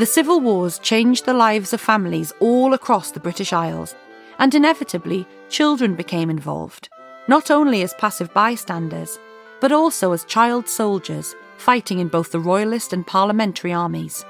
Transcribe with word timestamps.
The 0.00 0.06
civil 0.06 0.40
wars 0.40 0.78
changed 0.78 1.26
the 1.26 1.34
lives 1.34 1.74
of 1.74 1.80
families 1.82 2.32
all 2.40 2.72
across 2.72 3.10
the 3.10 3.20
British 3.20 3.52
Isles, 3.52 3.94
and 4.38 4.54
inevitably, 4.54 5.26
children 5.50 5.94
became 5.94 6.30
involved, 6.30 6.88
not 7.28 7.50
only 7.50 7.82
as 7.82 7.92
passive 7.92 8.32
bystanders, 8.32 9.18
but 9.60 9.72
also 9.72 10.12
as 10.12 10.24
child 10.24 10.70
soldiers 10.70 11.36
fighting 11.58 11.98
in 11.98 12.08
both 12.08 12.32
the 12.32 12.40
Royalist 12.40 12.94
and 12.94 13.06
Parliamentary 13.06 13.74
armies. 13.74 14.24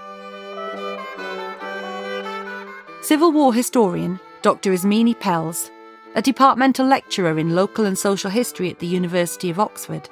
Civil 3.01 3.31
War 3.31 3.55
historian 3.55 4.19
Dr. 4.43 4.73
Ismini 4.73 5.15
Pells, 5.15 5.71
a 6.17 6.21
departmental 6.21 6.87
lecturer 6.87 7.39
in 7.39 7.55
local 7.55 7.85
and 7.85 7.97
social 7.97 8.33
history 8.33 8.71
at 8.71 8.81
the 8.81 8.89
University 8.89 9.51
of 9.51 9.61
Oxford, 9.61 10.09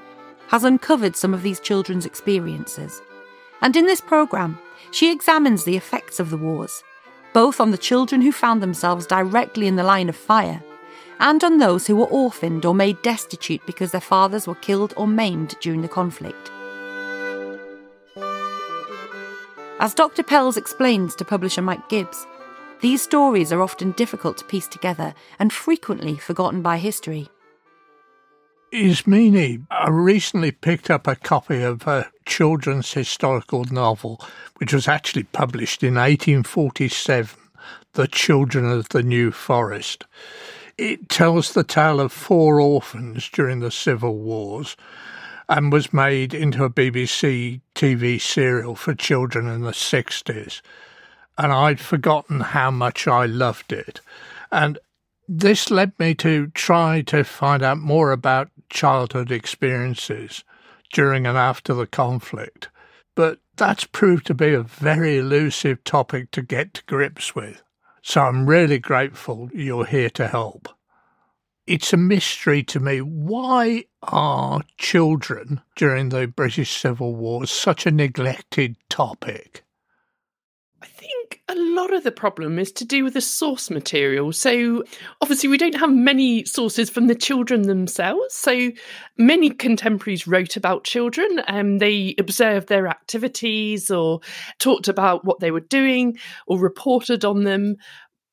has 0.47 0.63
uncovered 0.63 1.17
some 1.17 1.35
of 1.35 1.43
these 1.43 1.59
children's 1.59 2.07
experiences. 2.07 3.03
And 3.61 3.75
in 3.75 3.87
this 3.87 4.01
programme, 4.01 4.57
she 4.91 5.13
examines 5.13 5.65
the 5.65 5.77
effects 5.77 6.21
of 6.21 6.31
the 6.31 6.37
wars, 6.37 6.83
both 7.33 7.61
on 7.61 7.71
the 7.71 7.79
children 7.79 8.23
who 8.23 8.33
found 8.33 8.63
themselves 8.63 9.07
directly 9.07 9.67
in 9.67 9.77
the 9.77 9.83
line 9.83 10.09
of 10.09 10.17
fire, 10.17 10.63
and 11.21 11.43
on 11.43 11.59
those 11.59 11.87
who 11.87 11.97
were 11.97 12.07
orphaned 12.07 12.65
or 12.65 12.75
made 12.75 13.01
destitute 13.03 13.65
because 13.67 13.93
their 13.93 14.01
fathers 14.01 14.47
were 14.47 14.55
killed 14.57 14.95
or 14.97 15.07
maimed 15.07 15.57
during 15.61 15.83
the 15.83 15.89
conflict. 15.89 16.51
As 19.81 19.95
Dr. 19.95 20.23
Pells 20.23 20.57
explains 20.57 21.15
to 21.15 21.25
publisher 21.25 21.63
Mike 21.63 21.89
Gibbs, 21.89 22.27
these 22.81 23.03
stories 23.03 23.53
are 23.53 23.63
often 23.63 23.93
difficult 23.93 24.39
to 24.39 24.45
piece 24.45 24.69
together 24.69 25.15
and 25.39 25.53
frequently 25.53 26.17
forgotten 26.17 26.63
by 26.63 26.79
history. 26.79 27.29
Ismini, 28.73 29.67
I 29.71 29.89
recently 29.89 30.53
picked 30.53 30.91
up 30.91 31.07
a 31.07 31.17
copy 31.17 31.63
of 31.63 31.87
a 31.87 32.11
children's 32.27 32.93
historical 32.93 33.65
novel, 33.65 34.21
which 34.57 34.75
was 34.75 34.87
actually 34.87 35.23
published 35.23 35.83
in 35.83 35.95
1847, 35.95 37.41
The 37.95 38.07
Children 38.09 38.67
of 38.67 38.91
the 38.91 39.03
New 39.03 39.33
Forest. 39.33 40.05
It 40.77 41.09
tells 41.09 41.55
the 41.55 41.65
tale 41.65 41.99
of 41.99 42.13
four 42.13 42.61
orphans 42.61 43.31
during 43.31 43.61
the 43.61 43.71
Civil 43.71 44.19
Wars 44.19 44.77
and 45.49 45.73
was 45.73 45.95
made 45.95 46.35
into 46.35 46.63
a 46.63 46.71
BBC 46.71 47.63
TV 47.75 48.21
serial 48.21 48.75
for 48.75 48.95
children 48.95 49.49
in 49.49 49.63
the 49.63 49.71
60s. 49.71 50.61
And 51.39 51.53
I'd 51.53 51.81
forgotten 51.81 52.41
how 52.41 52.71
much 52.71 53.09
I 53.09 53.25
loved 53.25 53.73
it. 53.73 54.03
And 54.53 54.79
this 55.27 55.71
led 55.71 55.93
me 55.99 56.15
to 56.17 56.49
try 56.49 57.01
to 57.03 57.25
find 57.25 57.63
out 57.63 57.79
more 57.79 58.13
about 58.13 58.51
childhood 58.69 59.31
experiences 59.31 60.45
during 60.93 61.27
and 61.27 61.37
after 61.37 61.75
the 61.75 61.87
conflict. 61.87 62.69
But 63.15 63.41
that's 63.57 63.85
proved 63.85 64.27
to 64.27 64.35
be 64.35 64.55
a 64.55 64.63
very 64.63 65.19
elusive 65.19 65.83
topic 65.85 66.31
to 66.33 66.43
get 66.43 66.75
to 66.75 66.85
grips 66.85 67.35
with. 67.35 67.63
So 68.03 68.23
I'm 68.23 68.49
really 68.49 68.79
grateful 68.79 69.51
you're 69.53 69.85
here 69.85 70.11
to 70.11 70.29
help. 70.29 70.69
It's 71.67 71.93
a 71.93 71.99
mystery 71.99 72.63
to 72.63 72.81
me. 72.81 73.01
Why 73.01 73.85
are 74.03 74.63
children 74.79 75.61
during 75.77 76.09
the 76.09 76.27
British 76.27 76.81
Civil 76.81 77.15
War 77.15 77.47
such 77.47 77.85
a 77.85 77.91
neglected 77.91 78.77
topic? 78.89 79.65
Think 81.29 81.43
a 81.49 81.55
lot 81.57 81.93
of 81.93 82.05
the 82.05 82.13
problem 82.13 82.59
is 82.59 82.73
to 82.73 82.85
do 82.85 83.05
with 83.05 83.15
the 83.15 83.21
source 83.21 83.71
material. 83.71 84.33
So, 84.33 84.85
obviously, 85.21 85.49
we 85.49 85.59
don't 85.59 85.75
have 85.75 85.93
many 85.93 86.45
sources 86.45 86.89
from 86.89 87.07
the 87.07 87.15
children 87.15 87.63
themselves. 87.63 88.35
So, 88.35 88.71
many 89.19 89.51
contemporaries 89.51 90.27
wrote 90.27 90.57
about 90.57 90.85
children 90.85 91.41
and 91.47 91.81
they 91.81 92.15
observed 92.19 92.69
their 92.69 92.87
activities 92.87 93.91
or 93.91 94.21
talked 94.59 94.89
about 94.89 95.25
what 95.25 95.41
they 95.41 95.51
were 95.51 95.61
doing 95.61 96.19
or 96.47 96.59
reported 96.59 97.25
on 97.25 97.45
them. 97.45 97.77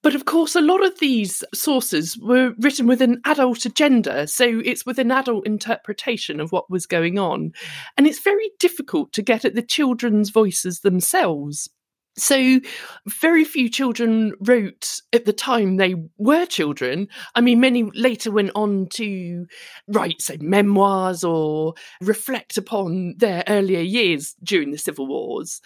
But 0.01 0.15
of 0.15 0.25
course, 0.25 0.55
a 0.55 0.61
lot 0.61 0.85
of 0.85 0.99
these 0.99 1.43
sources 1.53 2.17
were 2.17 2.53
written 2.59 2.85
with 2.85 3.01
an 3.01 3.21
adult 3.25 3.65
agenda. 3.65 4.27
So 4.27 4.61
it's 4.63 4.85
with 4.85 4.99
an 4.99 5.11
adult 5.11 5.47
interpretation 5.47 6.39
of 6.39 6.51
what 6.51 6.69
was 6.69 6.85
going 6.85 7.17
on. 7.17 7.53
And 7.97 8.05
it's 8.05 8.19
very 8.19 8.51
difficult 8.59 9.11
to 9.13 9.23
get 9.23 9.43
at 9.43 9.55
the 9.55 9.63
children's 9.63 10.29
voices 10.29 10.81
themselves. 10.81 11.69
So, 12.17 12.59
very 13.07 13.43
few 13.43 13.69
children 13.69 14.33
wrote 14.39 15.01
at 15.11 15.25
the 15.25 15.33
time 15.33 15.75
they 15.75 15.95
were 16.17 16.45
children. 16.45 17.09
I 17.35 17.41
mean, 17.41 17.59
many 17.59 17.83
later 17.93 18.31
went 18.31 18.51
on 18.55 18.87
to 18.93 19.45
write, 19.87 20.21
say, 20.21 20.37
memoirs 20.39 21.25
or 21.25 21.73
reflect 22.01 22.57
upon 22.57 23.15
their 23.17 23.43
earlier 23.47 23.81
years 23.81 24.33
during 24.43 24.71
the 24.71 24.77
civil 24.77 25.07
wars. 25.07 25.59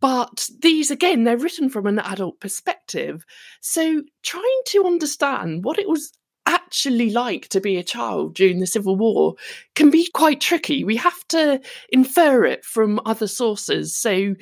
But 0.00 0.48
these, 0.60 0.90
again, 0.90 1.24
they're 1.24 1.38
written 1.38 1.70
from 1.70 1.86
an 1.86 1.98
adult 1.98 2.38
perspective. 2.38 3.24
So, 3.62 4.02
trying 4.22 4.60
to 4.66 4.84
understand 4.84 5.64
what 5.64 5.78
it 5.78 5.88
was 5.88 6.12
actually 6.46 7.10
like 7.10 7.48
to 7.48 7.60
be 7.60 7.76
a 7.76 7.82
child 7.82 8.34
during 8.34 8.58
the 8.58 8.66
Civil 8.66 8.96
War 8.96 9.34
can 9.74 9.90
be 9.90 10.08
quite 10.14 10.40
tricky. 10.40 10.82
We 10.82 10.96
have 10.96 11.26
to 11.28 11.60
infer 11.90 12.44
it 12.44 12.64
from 12.64 13.00
other 13.04 13.26
sources. 13.26 13.96
So, 13.96 14.34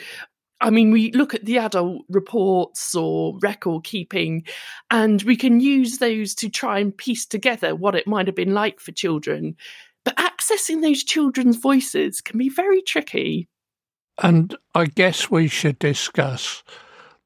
I 0.60 0.70
mean, 0.70 0.90
we 0.90 1.12
look 1.12 1.34
at 1.34 1.44
the 1.44 1.58
adult 1.58 2.04
reports 2.08 2.94
or 2.94 3.38
record 3.40 3.84
keeping, 3.84 4.44
and 4.90 5.22
we 5.22 5.36
can 5.36 5.60
use 5.60 5.98
those 5.98 6.34
to 6.36 6.48
try 6.48 6.78
and 6.78 6.96
piece 6.96 7.26
together 7.26 7.74
what 7.74 7.94
it 7.94 8.06
might 8.06 8.26
have 8.26 8.36
been 8.36 8.54
like 8.54 8.80
for 8.80 8.92
children. 8.92 9.56
But 10.04 10.16
accessing 10.16 10.82
those 10.82 11.04
children's 11.04 11.56
voices 11.56 12.20
can 12.20 12.38
be 12.38 12.48
very 12.48 12.80
tricky. 12.80 13.48
And 14.22 14.56
I 14.74 14.86
guess 14.86 15.30
we 15.30 15.48
should 15.48 15.78
discuss 15.78 16.62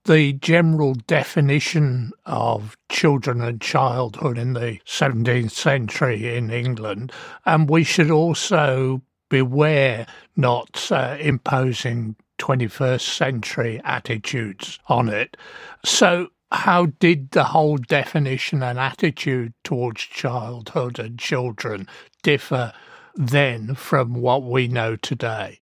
the 0.06 0.32
general 0.32 0.94
definition 0.94 2.12
of 2.26 2.76
children 2.88 3.42
and 3.42 3.60
childhood 3.60 4.38
in 4.38 4.54
the 4.54 4.80
17th 4.86 5.52
century 5.52 6.36
in 6.36 6.50
England. 6.50 7.12
And 7.44 7.68
we 7.68 7.84
should 7.84 8.10
also 8.10 9.02
beware 9.28 10.06
not 10.36 10.90
uh, 10.90 11.16
imposing 11.20 12.16
21st 12.40 13.00
century 13.00 13.80
attitudes 13.84 14.78
on 14.88 15.08
it. 15.08 15.36
So, 15.84 16.28
how 16.50 16.86
did 16.86 17.30
the 17.30 17.44
whole 17.44 17.76
definition 17.76 18.62
and 18.62 18.78
attitude 18.78 19.52
towards 19.62 20.00
childhood 20.00 20.98
and 20.98 21.16
children 21.16 21.86
differ 22.24 22.72
then 23.14 23.74
from 23.76 24.14
what 24.14 24.42
we 24.42 24.66
know 24.66 24.96
today? 24.96 25.60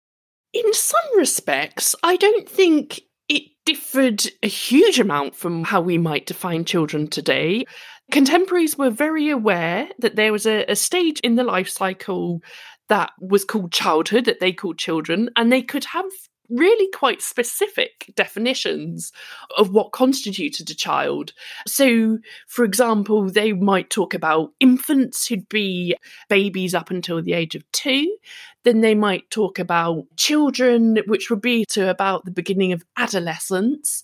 In 0.53 0.73
some 0.73 1.17
respects, 1.17 1.95
I 2.03 2.17
don't 2.17 2.47
think 2.47 3.01
it 3.27 3.43
differed 3.65 4.23
a 4.43 4.47
huge 4.47 4.99
amount 4.99 5.35
from 5.35 5.63
how 5.63 5.81
we 5.81 5.97
might 5.97 6.27
define 6.27 6.65
children 6.65 7.07
today. 7.07 7.65
Contemporaries 8.11 8.77
were 8.77 8.91
very 8.91 9.29
aware 9.29 9.89
that 9.99 10.15
there 10.15 10.31
was 10.31 10.45
a, 10.45 10.65
a 10.65 10.75
stage 10.75 11.19
in 11.21 11.35
the 11.35 11.43
life 11.43 11.69
cycle 11.69 12.41
that 12.89 13.11
was 13.19 13.43
called 13.43 13.71
childhood, 13.71 14.25
that 14.25 14.39
they 14.39 14.53
called 14.53 14.77
children, 14.77 15.31
and 15.35 15.51
they 15.51 15.63
could 15.63 15.85
have 15.85 16.05
really 16.49 16.89
quite 16.91 17.21
specific 17.21 18.11
definitions 18.15 19.11
of 19.57 19.71
what 19.71 19.91
constituted 19.91 20.69
a 20.69 20.75
child. 20.75 21.33
So, 21.67 22.19
for 22.47 22.65
example, 22.65 23.29
they 23.29 23.53
might 23.53 23.89
talk 23.89 24.13
about 24.13 24.53
infants 24.59 25.27
who'd 25.27 25.49
be 25.49 25.95
babies 26.29 26.73
up 26.73 26.91
until 26.91 27.21
the 27.21 27.33
age 27.33 27.55
of 27.55 27.69
two. 27.71 28.17
Then 28.63 28.81
they 28.81 28.95
might 28.95 29.29
talk 29.29 29.59
about 29.59 30.05
children, 30.17 30.97
which 31.05 31.29
would 31.29 31.41
be 31.41 31.65
to 31.69 31.89
about 31.89 32.25
the 32.25 32.31
beginning 32.31 32.73
of 32.73 32.83
adolescence. 32.97 34.03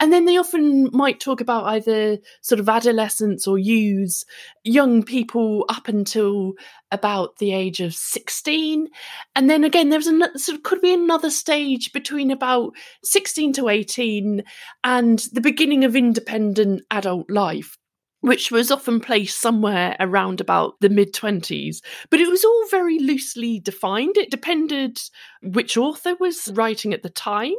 And 0.00 0.12
then 0.12 0.24
they 0.24 0.38
often 0.38 0.88
might 0.92 1.20
talk 1.20 1.42
about 1.42 1.66
either 1.66 2.18
sort 2.40 2.58
of 2.58 2.68
adolescents 2.68 3.46
or 3.46 3.58
youths, 3.58 4.24
young 4.64 5.02
people 5.02 5.66
up 5.68 5.88
until 5.88 6.54
about 6.90 7.36
the 7.36 7.52
age 7.52 7.80
of 7.80 7.94
16. 7.94 8.88
And 9.36 9.50
then 9.50 9.62
again, 9.62 9.90
there's 9.90 10.06
a 10.06 10.38
sort 10.38 10.56
of 10.56 10.62
could 10.62 10.80
be 10.80 10.94
another 10.94 11.30
stage 11.30 11.92
between 11.92 12.30
about 12.30 12.72
16 13.04 13.52
to 13.54 13.68
18 13.68 14.42
and 14.82 15.18
the 15.32 15.42
beginning 15.42 15.84
of 15.84 15.94
independent 15.94 16.82
adult 16.90 17.30
life 17.30 17.76
which 18.20 18.50
was 18.50 18.70
often 18.70 19.00
placed 19.00 19.40
somewhere 19.40 19.96
around 19.98 20.40
about 20.40 20.80
the 20.80 20.88
mid 20.88 21.14
20s. 21.14 21.80
But 22.10 22.20
it 22.20 22.28
was 22.28 22.44
all 22.44 22.66
very 22.70 22.98
loosely 22.98 23.60
defined. 23.60 24.16
It 24.16 24.30
depended 24.30 25.00
which 25.42 25.76
author 25.76 26.14
was 26.20 26.50
writing 26.54 26.92
at 26.92 27.02
the 27.02 27.10
time. 27.10 27.54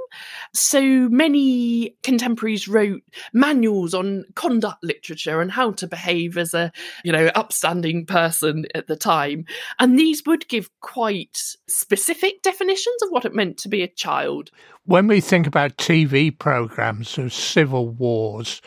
So 0.53 1.09
many 1.09 1.95
contemporaries 2.03 2.67
wrote 2.67 3.01
manuals 3.33 3.93
on 3.93 4.25
conduct 4.35 4.83
literature 4.83 5.41
and 5.41 5.51
how 5.51 5.71
to 5.71 5.87
behave 5.87 6.37
as 6.37 6.53
a, 6.53 6.71
you 7.03 7.11
know, 7.11 7.31
upstanding 7.35 8.05
person 8.05 8.65
at 8.75 8.87
the 8.87 8.95
time. 8.95 9.45
And 9.79 9.97
these 9.97 10.23
would 10.25 10.47
give 10.47 10.69
quite 10.81 11.39
specific 11.67 12.43
definitions 12.43 13.01
of 13.03 13.09
what 13.09 13.25
it 13.25 13.33
meant 13.33 13.57
to 13.59 13.69
be 13.69 13.81
a 13.81 13.87
child. 13.87 14.51
When 14.85 15.07
we 15.07 15.21
think 15.21 15.47
about 15.47 15.77
TV 15.77 16.37
programs 16.37 17.17
of 17.17 17.33
civil 17.33 17.89
wars, 17.89 18.61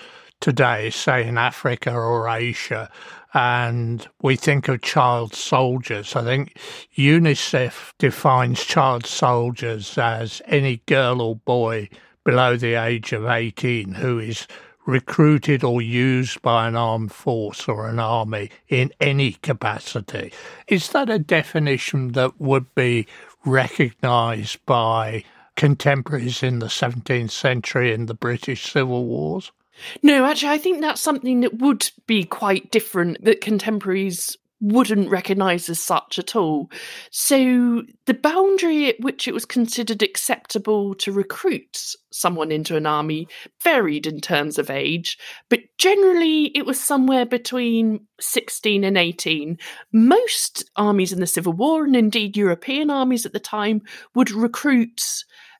today, 0.45 0.91
say 0.91 1.27
in 1.27 1.39
Africa 1.39 1.91
or 1.91 2.29
Asia, 2.29 2.91
and 3.33 4.07
we 4.21 4.37
think 4.37 4.69
of 4.69 4.83
child 4.83 5.35
soldiers. 5.35 6.15
I 6.15 6.23
think 6.23 6.59
UNICEF 6.99 7.95
defines 7.97 8.63
child 8.63 9.07
soldiers 9.07 9.97
as 9.97 10.43
any 10.45 10.83
girl 10.85 11.23
or 11.23 11.37
boy 11.37 11.89
below 12.25 12.59
the 12.59 12.75
age 12.75 13.15
of 13.15 13.25
18 13.25 13.95
who 13.95 14.19
is 14.19 14.47
recruited 14.85 15.65
or 15.65 15.81
used 15.81 16.43
by 16.43 16.69
an 16.69 16.77
armed 16.77 17.11
force 17.11 17.67
or 17.67 17.89
an 17.89 17.99
army 17.99 18.51
in 18.69 18.93
any 19.01 19.33
capacity. 19.33 20.31
Is 20.69 20.91
that 20.91 21.09
a 21.09 21.19
definition 21.19 22.13
that 22.13 22.39
would 22.39 22.75
be 22.75 23.07
recognised 23.47 24.59
by 24.67 25.25
contemporaries 25.57 26.43
in 26.43 26.59
the 26.59 26.67
17th 26.67 27.31
century 27.31 27.95
in 27.95 28.05
the 28.05 28.13
British 28.13 28.71
Civil 28.71 29.07
Wars? 29.07 29.51
No, 30.03 30.25
actually, 30.25 30.51
I 30.51 30.59
think 30.59 30.81
that's 30.81 31.01
something 31.01 31.41
that 31.41 31.59
would 31.59 31.91
be 32.07 32.25
quite 32.25 32.71
different 32.71 33.25
that 33.25 33.41
contemporaries 33.41 34.37
wouldn't 34.61 35.11
recognise 35.11 35.69
as 35.69 35.79
such 35.79 36.19
at 36.19 36.35
all. 36.35 36.71
So 37.11 37.83
the 38.07 38.15
boundary 38.15 38.89
at 38.89 39.01
which 39.01 39.29
it 39.29 39.35
was 39.35 39.45
considered 39.45 40.03
acceptable 40.03 40.95
to 40.97 41.13
recruit 41.13 41.95
someone 42.13 42.51
into 42.51 42.75
an 42.77 42.87
army 42.87 43.29
varied 43.63 44.07
in 44.07 44.21
terms 44.21 44.59
of 44.59 44.71
age, 44.71 45.19
but 45.51 45.61
generally 45.77 46.47
it 46.57 46.65
was 46.65 46.81
somewhere 46.81 47.27
between 47.27 48.07
16 48.21 48.85
and 48.85 48.97
18. 48.97 49.59
Most 49.93 50.71
armies 50.77 51.13
in 51.13 51.21
the 51.21 51.27
Civil 51.27 51.53
War, 51.53 51.85
and 51.85 51.95
indeed 51.95 52.37
European 52.37 52.91
armies 52.91 53.27
at 53.27 53.35
the 53.35 53.41
time, 53.41 53.83
would 54.15 54.31
recruit 54.31 55.03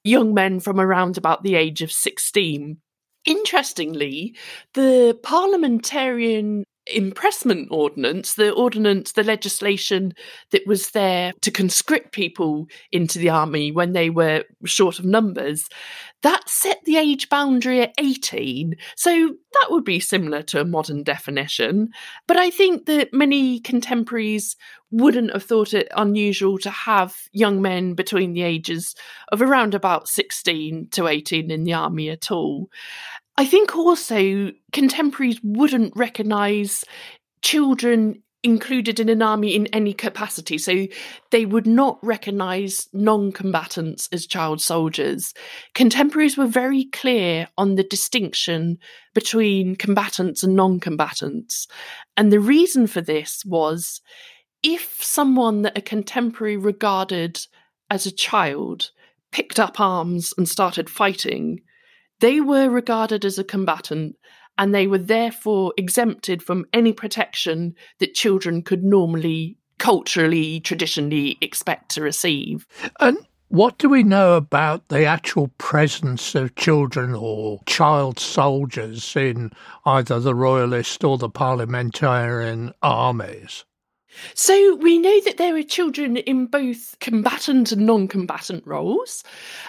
young 0.03 0.33
men 0.33 0.61
from 0.61 0.81
around 0.81 1.19
about 1.19 1.43
the 1.43 1.57
age 1.57 1.83
of 1.83 1.93
16. 1.93 2.79
Interestingly, 3.25 4.35
the 4.75 5.19
parliamentarian 5.23 6.65
impressment 6.87 7.69
ordinance, 7.71 8.35
the 8.35 8.53
ordinance, 8.53 9.13
the 9.13 9.23
legislation 9.23 10.13
that 10.51 10.67
was 10.67 10.91
there 10.91 11.33
to 11.41 11.51
conscript 11.51 12.13
people 12.13 12.67
into 12.93 13.19
the 13.19 13.31
army 13.31 13.73
when 13.73 13.93
they 13.93 14.11
were 14.11 14.45
short 14.65 14.99
of 14.99 15.05
numbers, 15.05 15.69
that 16.23 16.49
set 16.49 16.83
the 16.85 16.97
age 16.97 17.29
boundary 17.29 17.81
at 17.83 17.95
18. 17.99 18.75
So 18.97 19.35
that 19.53 19.67
would 19.71 19.85
be 19.85 20.01
similar 20.01 20.43
to 20.43 20.61
a 20.61 20.65
modern 20.65 21.03
definition. 21.03 21.91
But 22.27 22.39
I 22.39 22.51
think 22.51 22.87
that 22.87 23.13
many 23.13 23.61
contemporaries 23.61 24.57
wouldn't 24.91 25.33
have 25.33 25.45
thought 25.45 25.75
it 25.75 25.89
unusual 25.97 26.59
to 26.59 26.71
have 26.71 27.17
young 27.33 27.61
men 27.61 27.95
between 27.95 28.33
the 28.33 28.43
ages 28.43 28.95
of 29.33 29.43
around 29.43 29.75
about 29.75 30.09
16 30.09 30.89
to 30.93 31.09
18 31.09 31.51
in 31.51 31.65
the 31.65 31.73
army 31.73 32.09
at 32.11 32.31
all. 32.31 32.71
I 33.37 33.47
think 33.47 33.75
also 33.75 34.53
contemporaries 34.73 35.41
wouldn't 35.43 35.93
recognise 35.97 36.85
children 37.43 38.23
included 38.45 39.01
in 39.01 39.09
an 39.09 39.23
army 39.23 39.57
in 39.57 39.67
any 39.69 39.95
capacity. 39.95 40.59
So 40.59 40.87
they 41.31 41.47
would 41.47 41.67
not 41.67 41.99
recognise 42.03 42.87
non 42.93 43.33
combatants 43.33 44.09
as 44.13 44.27
child 44.27 44.61
soldiers. 44.61 45.33
Contemporaries 45.75 46.37
were 46.37 46.47
very 46.47 46.85
clear 46.85 47.49
on 47.57 47.75
the 47.75 47.83
distinction 47.83 48.79
between 49.15 49.75
combatants 49.75 50.43
and 50.43 50.55
non 50.55 50.79
combatants. 50.79 51.67
And 52.17 52.31
the 52.31 52.41
reason 52.41 52.87
for 52.87 53.01
this 53.01 53.43
was 53.47 54.03
if 54.63 55.03
someone 55.03 55.63
that 55.63 55.77
a 55.77 55.83
contemporary 55.83 56.57
regarded 56.57 57.41
as 57.91 58.07
a 58.07 58.13
child 58.13 58.91
picked 59.33 59.59
up 59.59 59.81
arms 59.81 60.33
and 60.37 60.49
started 60.49 60.89
fighting, 60.89 61.61
they 62.21 62.41
were 62.41 62.69
regarded 62.69 63.25
as 63.25 63.39
a 63.39 63.45
combatant 63.45 64.17
and 64.57 64.75
they 64.75 64.87
were 64.87 64.99
therefore 64.99 65.73
exempted 65.77 66.43
from 66.43 66.65
any 66.73 66.93
protection 66.93 67.75
that 67.99 68.15
children 68.15 68.63
could 68.63 68.85
normally, 68.85 69.59
culturally, 69.79 70.61
traditionally 70.61 71.37
expect 71.41 71.91
to 71.91 72.03
receive. 72.03 72.67
And 73.01 73.19
what 73.49 73.79
do 73.79 73.89
we 73.89 74.03
know 74.03 74.37
about 74.37 74.89
the 74.89 75.05
actual 75.05 75.49
presence 75.59 76.35
of 76.35 76.55
children 76.57 77.15
or 77.15 77.61
child 77.67 78.19
soldiers 78.19 79.15
in 79.17 79.53
either 79.85 80.19
the 80.21 80.35
royalist 80.35 81.05
or 81.05 81.19
the 81.19 81.29
parliamentarian 81.29 82.73
armies? 82.83 83.65
So 84.35 84.77
we 84.77 84.99
know 84.99 85.21
that 85.23 85.37
there 85.37 85.55
were 85.55 85.63
children 85.63 86.17
in 86.17 86.47
both 86.47 86.97
combatant 87.01 87.73
and 87.73 87.87
non 87.87 88.09
combatant 88.09 88.67
roles. 88.67 89.23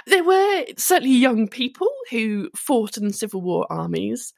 There 0.08 0.24
were 0.24 0.66
certainly 0.78 1.16
young 1.16 1.48
people 1.48 1.90
who 2.12 2.50
fought 2.56 2.98
in 2.98 3.14
Civil 3.14 3.42
War 3.42 3.68
armies. 3.70 4.34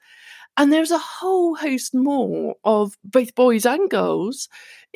And 0.59 0.74
there 0.74 0.81
was 0.81 0.92
a 0.92 0.98
whole 0.98 1.56
host 1.56 1.94
more 1.94 2.56
of 2.63 2.95
both 3.04 3.36
boys 3.36 3.63
and 3.65 3.88
girls 3.89 4.50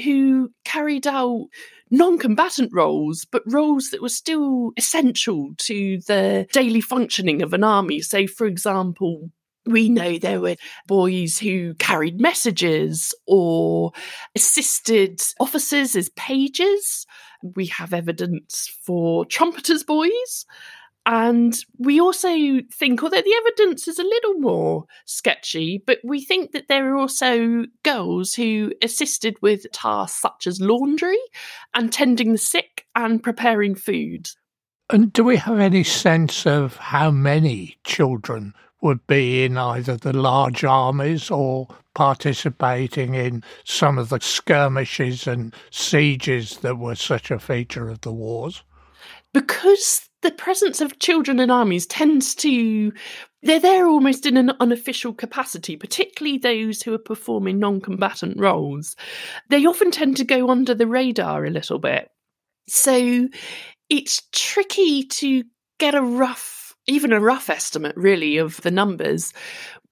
who 0.04 0.52
carried 0.66 1.06
out 1.06 1.46
non 1.92 2.18
combatant 2.18 2.72
roles, 2.74 3.26
but 3.32 3.44
roles 3.46 3.92
that 3.92 4.02
were 4.02 4.10
still 4.10 4.72
essential 4.76 5.52
to 5.60 6.00
the 6.08 6.48
daily 6.52 6.82
functioning 6.82 7.44
of 7.44 7.54
an 7.54 7.64
army. 7.64 8.02
So, 8.02 8.26
for 8.26 8.48
example, 8.48 9.30
we 9.66 9.90
know 9.90 10.18
there 10.18 10.42
were 10.42 10.56
boys 10.88 11.38
who 11.38 11.74
carried 11.76 12.20
messages 12.20 13.14
or 13.28 13.92
assisted 14.36 15.22
officers 15.40 15.96
as 15.96 16.10
pages. 16.10 17.06
We 17.44 17.68
have 17.68 17.94
evidence 17.94 18.68
for 18.84 19.26
trumpeters' 19.26 19.84
boys. 19.84 20.46
And 21.06 21.58
we 21.80 22.00
also 22.00 22.30
think, 22.72 23.02
although 23.02 23.22
the 23.22 23.42
evidence 23.46 23.88
is 23.88 23.98
a 23.98 24.04
little 24.04 24.36
more 24.36 24.86
sketchy, 25.06 25.82
but 25.86 25.98
we 26.04 26.24
think 26.24 26.52
that 26.52 26.68
there 26.68 26.94
are 26.94 26.98
also 26.98 27.66
girls 27.84 28.36
who 28.36 28.72
assisted 28.84 29.36
with 29.42 29.72
tasks 29.72 30.22
such 30.22 30.46
as 30.46 30.62
laundry 30.62 31.18
and 31.74 31.92
tending 31.92 32.34
the 32.34 32.38
sick 32.38 32.86
and 32.96 33.24
preparing 33.24 33.74
food. 33.74 34.30
And 34.92 35.12
do 35.12 35.24
we 35.24 35.38
have 35.38 35.60
any 35.60 35.84
sense 35.84 36.46
of 36.46 36.76
how 36.78 37.10
many 37.10 37.78
children 37.84 38.54
would 38.82 39.06
be 39.08 39.44
in 39.44 39.58
either 39.58 39.96
the 39.96 40.14
large 40.14 40.64
armies 40.64 41.30
or 41.30 41.68
participating 41.94 43.14
in 43.14 43.44
some 43.64 43.98
of 43.98 44.10
the 44.10 44.20
skirmishes 44.20 45.28
and 45.28 45.54
sieges 45.70 46.58
that 46.58 46.78
were 46.78 46.96
such 46.96 47.32
a 47.32 47.40
feature 47.40 47.90
of 47.90 48.02
the 48.02 48.12
wars? 48.12 48.64
Because 49.34 50.10
the 50.22 50.32
presence 50.32 50.82
of 50.82 51.00
children 51.00 51.40
in 51.40 51.50
armies 51.50 51.86
tends 51.86 52.36
to 52.36 52.92
they're 53.44 53.60
there 53.60 53.88
almost 53.88 54.28
in 54.28 54.38
an 54.38 54.52
unofficial 54.60 55.14
capacity, 55.14 55.76
particularly 55.76 56.38
those 56.38 56.82
who 56.82 56.94
are 56.94 57.00
performing 57.00 57.60
non 57.60 57.82
combatant 57.82 58.40
roles. 58.40 58.96
They 59.50 59.66
often 59.66 59.90
tend 59.90 60.18
to 60.18 60.24
go 60.24 60.50
under 60.50 60.76
the 60.76 60.86
radar 60.86 61.46
a 61.46 61.50
little 61.50 61.80
bit. 61.80 62.10
So 62.68 63.28
it's 63.90 64.22
tricky 64.32 65.04
to 65.04 65.44
get 65.80 65.96
a 65.96 66.02
rough 66.02 66.61
even 66.92 67.14
a 67.14 67.20
rough 67.20 67.50
estimate, 67.50 67.96
really, 67.96 68.38
of 68.38 68.62
the 68.62 68.72
numbers. 68.72 69.34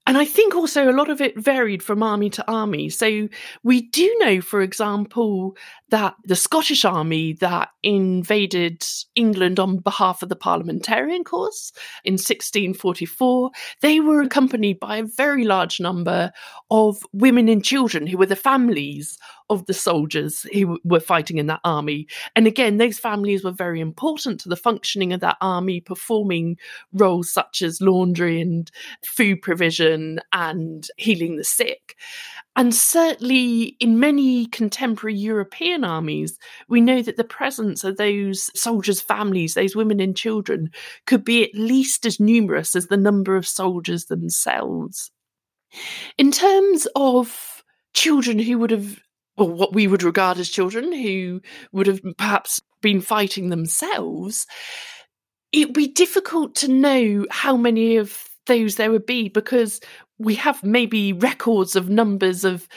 And 0.05 0.17
I 0.17 0.25
think 0.25 0.55
also 0.55 0.89
a 0.89 0.93
lot 0.93 1.09
of 1.09 1.21
it 1.21 1.37
varied 1.37 1.83
from 1.83 2.01
army 2.01 2.29
to 2.31 2.51
army. 2.51 2.89
So 2.89 3.29
we 3.63 3.81
do 3.81 4.15
know, 4.19 4.41
for 4.41 4.61
example, 4.61 5.55
that 5.89 6.15
the 6.23 6.35
Scottish 6.35 6.85
army 6.85 7.33
that 7.33 7.69
invaded 7.83 8.85
England 9.15 9.59
on 9.59 9.77
behalf 9.77 10.21
of 10.21 10.29
the 10.29 10.35
parliamentarian 10.35 11.23
cause 11.23 11.71
in 12.03 12.13
1644, 12.13 13.51
they 13.81 13.99
were 13.99 14.21
accompanied 14.21 14.79
by 14.79 14.97
a 14.97 15.03
very 15.03 15.43
large 15.43 15.79
number 15.79 16.31
of 16.69 16.97
women 17.13 17.49
and 17.49 17.63
children 17.63 18.07
who 18.07 18.17
were 18.17 18.25
the 18.25 18.35
families 18.35 19.17
of 19.49 19.65
the 19.65 19.73
soldiers 19.73 20.45
who 20.53 20.79
were 20.83 20.99
fighting 20.99 21.37
in 21.37 21.47
that 21.47 21.61
army. 21.63 22.07
And 22.35 22.45
again, 22.45 22.77
those 22.77 22.99
families 22.99 23.43
were 23.43 23.51
very 23.51 23.81
important 23.81 24.39
to 24.41 24.49
the 24.49 24.55
functioning 24.55 25.11
of 25.11 25.21
that 25.21 25.37
army, 25.41 25.81
performing 25.81 26.57
roles 26.93 27.31
such 27.31 27.61
as 27.61 27.81
laundry 27.81 28.39
and 28.41 28.69
food 29.03 29.41
provision 29.41 30.19
and 30.31 30.87
healing 30.97 31.37
the 31.37 31.43
sick. 31.43 31.95
And 32.59 32.75
certainly 32.75 33.77
in 33.79 34.01
many 34.01 34.45
contemporary 34.45 35.15
European 35.15 35.85
armies, 35.85 36.37
we 36.67 36.81
know 36.81 37.01
that 37.01 37.15
the 37.15 37.23
presence 37.23 37.85
of 37.85 37.95
those 37.95 38.51
soldiers' 38.53 38.99
families, 38.99 39.53
those 39.53 39.77
women 39.77 40.01
and 40.01 40.13
children, 40.13 40.69
could 41.07 41.23
be 41.23 41.41
at 41.41 41.55
least 41.55 42.05
as 42.05 42.19
numerous 42.19 42.75
as 42.75 42.87
the 42.87 42.97
number 42.97 43.37
of 43.37 43.47
soldiers 43.47 44.07
themselves. 44.07 45.09
In 46.17 46.33
terms 46.33 46.85
of 46.97 47.63
children 47.93 48.37
who 48.37 48.57
would 48.57 48.71
have, 48.71 48.99
or 49.37 49.49
what 49.49 49.71
we 49.73 49.87
would 49.87 50.03
regard 50.03 50.37
as 50.37 50.49
children 50.49 50.91
who 50.91 51.39
would 51.71 51.87
have 51.87 52.01
perhaps 52.17 52.59
been 52.81 52.99
fighting 52.99 53.51
themselves, 53.51 54.45
it'd 55.53 55.73
be 55.73 55.87
difficult 55.87 56.55
to 56.55 56.67
know 56.67 57.25
how 57.31 57.55
many 57.55 57.95
of 57.95 58.27
those 58.47 58.75
there 58.75 58.91
would 58.91 59.05
be 59.05 59.29
because 59.29 59.79
we 60.19 60.35
have 60.35 60.63
maybe 60.63 61.13
records 61.13 61.75
of 61.75 61.89
numbers 61.89 62.43
of 62.43 62.67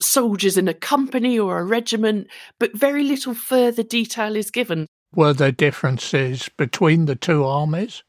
soldiers 0.00 0.56
in 0.56 0.68
a 0.68 0.74
company 0.74 1.38
or 1.38 1.58
a 1.58 1.64
regiment, 1.64 2.28
but 2.58 2.76
very 2.76 3.04
little 3.04 3.34
further 3.34 3.82
detail 3.82 4.36
is 4.36 4.50
given. 4.50 4.86
Were 5.14 5.32
there 5.32 5.52
differences 5.52 6.48
between 6.56 7.06
the 7.06 7.16
two 7.16 7.44
armies? 7.44 8.02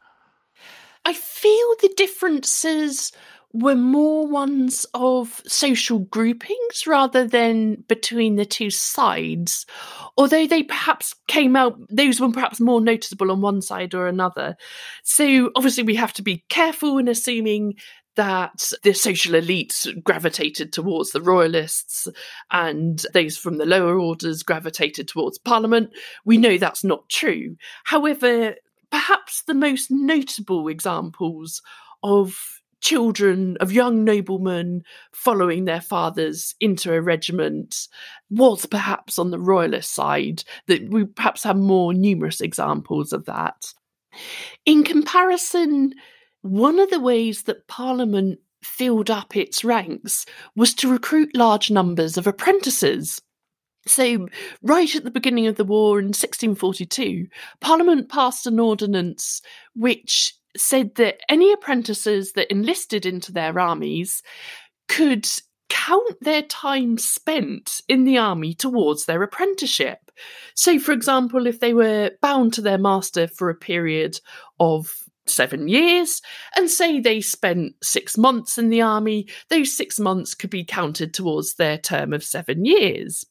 I 1.03 1.13
feel 1.13 1.75
the 1.81 1.93
differences 1.97 3.11
were 3.53 3.75
more 3.75 4.25
ones 4.27 4.85
of 4.93 5.41
social 5.45 5.99
groupings 5.99 6.87
rather 6.87 7.27
than 7.27 7.83
between 7.87 8.35
the 8.35 8.45
two 8.45 8.69
sides. 8.69 9.65
Although 10.17 10.47
they 10.47 10.63
perhaps 10.63 11.15
came 11.27 11.55
out, 11.55 11.77
those 11.89 12.21
were 12.21 12.31
perhaps 12.31 12.61
more 12.61 12.79
noticeable 12.79 13.31
on 13.31 13.41
one 13.41 13.61
side 13.61 13.93
or 13.93 14.07
another. 14.07 14.55
So 15.03 15.51
obviously, 15.55 15.83
we 15.83 15.95
have 15.95 16.13
to 16.13 16.21
be 16.21 16.45
careful 16.49 16.97
in 16.97 17.07
assuming 17.07 17.75
that 18.15 18.71
the 18.83 18.93
social 18.93 19.33
elites 19.33 19.87
gravitated 20.03 20.73
towards 20.73 21.11
the 21.11 21.21
royalists 21.21 22.07
and 22.51 23.05
those 23.13 23.37
from 23.37 23.57
the 23.57 23.65
lower 23.65 23.97
orders 23.97 24.43
gravitated 24.43 25.07
towards 25.07 25.37
parliament. 25.37 25.91
We 26.25 26.37
know 26.37 26.57
that's 26.57 26.83
not 26.83 27.07
true. 27.09 27.55
However, 27.85 28.55
perhaps 28.91 29.43
the 29.43 29.53
most 29.53 29.89
notable 29.89 30.67
examples 30.67 31.61
of 32.03 32.61
children 32.81 33.57
of 33.61 33.71
young 33.71 34.03
noblemen 34.03 34.83
following 35.13 35.65
their 35.65 35.81
fathers 35.81 36.55
into 36.59 36.91
a 36.91 37.01
regiment 37.01 37.87
was 38.29 38.65
perhaps 38.65 39.19
on 39.19 39.29
the 39.29 39.39
royalist 39.39 39.93
side 39.93 40.43
that 40.67 40.89
we 40.89 41.05
perhaps 41.05 41.43
have 41.43 41.55
more 41.55 41.93
numerous 41.93 42.41
examples 42.41 43.13
of 43.13 43.25
that 43.25 43.73
in 44.65 44.83
comparison 44.83 45.93
one 46.41 46.79
of 46.79 46.89
the 46.89 46.99
ways 46.99 47.43
that 47.43 47.67
parliament 47.67 48.39
filled 48.63 49.09
up 49.09 49.35
its 49.35 49.63
ranks 49.63 50.25
was 50.55 50.73
to 50.73 50.91
recruit 50.91 51.35
large 51.35 51.71
numbers 51.71 52.17
of 52.17 52.27
apprentices 52.27 53.19
so, 53.87 54.27
right 54.61 54.95
at 54.95 55.03
the 55.03 55.11
beginning 55.11 55.47
of 55.47 55.55
the 55.55 55.63
war 55.63 55.97
in 55.97 56.07
1642, 56.07 57.27
Parliament 57.61 58.09
passed 58.09 58.45
an 58.45 58.59
ordinance 58.59 59.41
which 59.75 60.35
said 60.55 60.95
that 60.95 61.17
any 61.29 61.51
apprentices 61.51 62.33
that 62.33 62.51
enlisted 62.51 63.05
into 63.05 63.31
their 63.31 63.57
armies 63.57 64.21
could 64.87 65.27
count 65.69 66.17
their 66.21 66.43
time 66.43 66.97
spent 66.97 67.81
in 67.87 68.03
the 68.03 68.17
army 68.17 68.53
towards 68.53 69.05
their 69.05 69.23
apprenticeship. 69.23 70.11
So, 70.53 70.77
for 70.77 70.91
example, 70.91 71.47
if 71.47 71.59
they 71.59 71.73
were 71.73 72.11
bound 72.21 72.53
to 72.53 72.61
their 72.61 72.77
master 72.77 73.27
for 73.27 73.49
a 73.49 73.55
period 73.55 74.19
of 74.59 74.91
seven 75.27 75.67
years, 75.67 76.21
and 76.55 76.69
say 76.69 76.99
they 76.99 77.21
spent 77.21 77.73
six 77.83 78.17
months 78.17 78.57
in 78.57 78.69
the 78.69 78.81
army, 78.81 79.27
those 79.49 79.75
six 79.75 79.99
months 79.99 80.33
could 80.33 80.49
be 80.49 80.63
counted 80.63 81.13
towards 81.13 81.55
their 81.55 81.77
term 81.77 82.13
of 82.13 82.23
seven 82.23 82.65
years. 82.65 83.25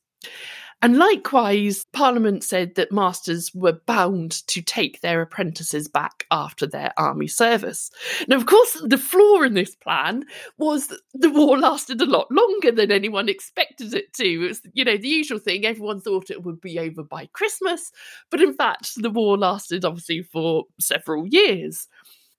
And 0.83 0.97
likewise, 0.97 1.85
Parliament 1.93 2.43
said 2.43 2.75
that 2.77 2.91
masters 2.91 3.55
were 3.55 3.81
bound 3.85 4.47
to 4.47 4.63
take 4.63 5.03
their 5.03 5.21
apprentices 5.21 5.89
back 5.89 6.27
after 6.31 6.67
their 6.67 6.95
army 6.97 7.27
service. 7.27 7.91
Now, 8.29 8.37
of 8.37 8.47
course, 8.47 8.81
the 8.83 8.97
flaw 8.97 9.43
in 9.43 9.53
this 9.53 9.75
plan 9.75 10.25
was 10.57 10.87
that 10.87 11.01
the 11.13 11.29
war 11.29 11.59
lasted 11.59 12.01
a 12.01 12.07
lot 12.07 12.31
longer 12.31 12.73
than 12.73 12.91
anyone 12.91 13.29
expected 13.29 13.93
it 13.93 14.15
to. 14.15 14.25
It 14.25 14.49
was, 14.49 14.63
you 14.73 14.87
know, 14.87 14.97
the 14.97 15.09
usual 15.09 15.39
thing, 15.39 15.67
everyone 15.67 16.01
thought 16.01 16.31
it 16.31 16.45
would 16.45 16.63
be 16.63 16.79
over 16.79 17.03
by 17.03 17.27
Christmas, 17.27 17.93
but 18.31 18.41
in 18.41 18.55
fact, 18.55 18.93
the 18.97 19.11
war 19.11 19.37
lasted 19.37 19.85
obviously 19.85 20.23
for 20.23 20.65
several 20.81 21.27
years. 21.27 21.89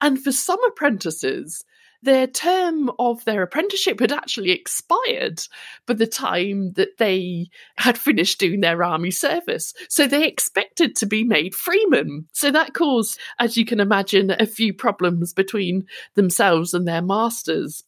And 0.02 0.20
for 0.20 0.32
some 0.32 0.64
apprentices, 0.64 1.64
their 2.04 2.28
term 2.28 2.92
of 3.00 3.24
their 3.26 3.44
apprenticeship 3.44 4.00
had 4.00 4.12
actually 4.12 4.52
expired 4.52 5.44
by 5.86 5.94
the 5.94 6.08
time 6.08 6.74
that 6.74 6.98
they 6.98 7.50
had 7.78 7.98
finished 7.98 8.40
doing 8.40 8.62
their 8.62 8.84
army 8.84 9.12
service. 9.12 9.74
So 9.90 10.08
they 10.08 10.26
expected 10.28 10.96
to 10.98 11.06
be 11.06 11.24
made 11.24 11.54
freemen. 11.54 12.28
So 12.34 12.52
that 12.52 12.74
caused, 12.74 13.20
as 13.40 13.58
you 13.58 13.66
can 13.66 13.80
imagine, 13.80 14.32
a 14.32 14.46
few 14.46 14.74
problems 14.74 15.34
between 15.34 15.86
themselves 16.16 16.74
and 16.74 16.88
their 16.88 17.02
masters. 17.02 17.84